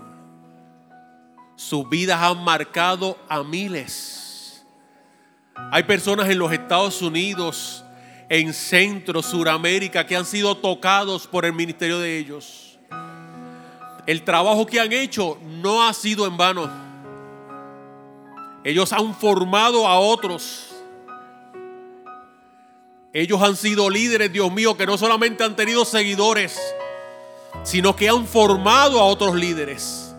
[1.55, 4.66] Sus vidas han marcado a miles.
[5.72, 7.83] Hay personas en los Estados Unidos
[8.34, 12.80] en Centro, Suramérica, que han sido tocados por el ministerio de ellos.
[14.08, 16.68] El trabajo que han hecho no ha sido en vano.
[18.64, 20.70] Ellos han formado a otros.
[23.14, 26.60] Ellos han sido líderes, Dios mío, que no solamente han tenido seguidores,
[27.62, 30.16] sino que han formado a otros líderes.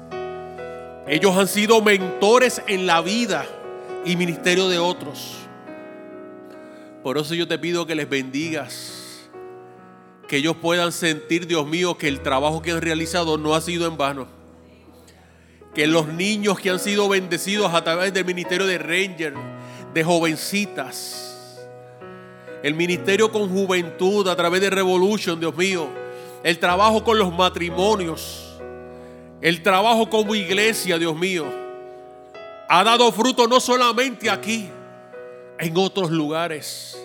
[1.09, 3.45] Ellos han sido mentores en la vida
[4.05, 5.44] y ministerio de otros.
[7.05, 9.29] Por eso yo te pido que les bendigas.
[10.27, 13.87] Que ellos puedan sentir, Dios mío, que el trabajo que han realizado no ha sido
[13.87, 14.27] en vano.
[15.75, 19.35] Que los niños que han sido bendecidos a través del ministerio de Ranger,
[19.93, 21.69] de jovencitas,
[22.63, 25.87] el ministerio con juventud a través de Revolution, Dios mío,
[26.43, 28.59] el trabajo con los matrimonios,
[29.43, 31.45] el trabajo como iglesia, Dios mío,
[32.67, 34.71] ha dado fruto no solamente aquí,
[35.59, 36.99] en otros lugares.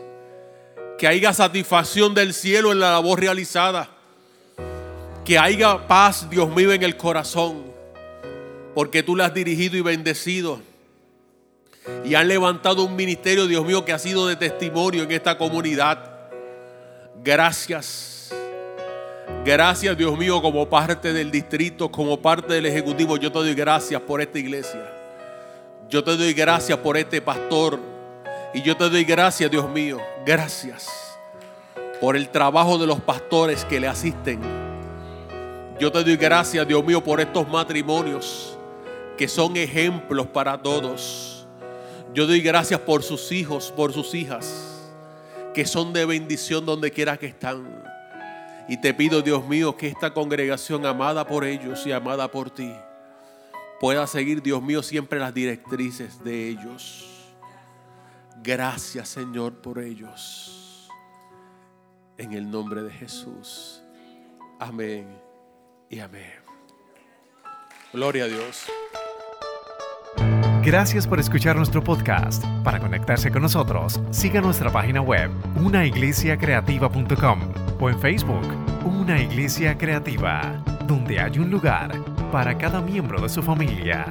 [0.97, 3.89] Que haya satisfacción del cielo en la labor realizada.
[5.23, 7.63] Que haya paz, Dios mío, en el corazón.
[8.73, 10.61] Porque tú le has dirigido y bendecido.
[12.03, 16.11] Y han levantado un ministerio, Dios mío, que ha sido de testimonio en esta comunidad.
[17.23, 18.31] Gracias.
[19.45, 23.17] Gracias, Dios mío, como parte del distrito, como parte del ejecutivo.
[23.17, 24.91] Yo te doy gracias por esta iglesia.
[25.89, 27.79] Yo te doy gracias por este pastor
[28.53, 30.87] y yo te doy gracias, Dios mío, gracias
[32.01, 34.39] por el trabajo de los pastores que le asisten.
[35.79, 38.57] Yo te doy gracias, Dios mío, por estos matrimonios
[39.17, 41.47] que son ejemplos para todos.
[42.13, 44.91] Yo doy gracias por sus hijos, por sus hijas,
[45.53, 47.83] que son de bendición donde quiera que están.
[48.67, 52.73] Y te pido, Dios mío, que esta congregación amada por ellos y amada por ti
[53.79, 57.08] pueda seguir, Dios mío, siempre las directrices de ellos.
[58.43, 60.89] Gracias Señor por ellos.
[62.17, 63.81] En el nombre de Jesús.
[64.59, 65.07] Amén
[65.89, 66.33] y amén.
[67.93, 68.65] Gloria a Dios.
[70.61, 72.43] Gracias por escuchar nuestro podcast.
[72.63, 77.39] Para conectarse con nosotros, siga nuestra página web, unaiglesiacreativa.com
[77.79, 78.45] o en Facebook,
[78.85, 81.97] Una Iglesia Creativa, donde hay un lugar
[82.31, 84.05] para cada miembro de su familia.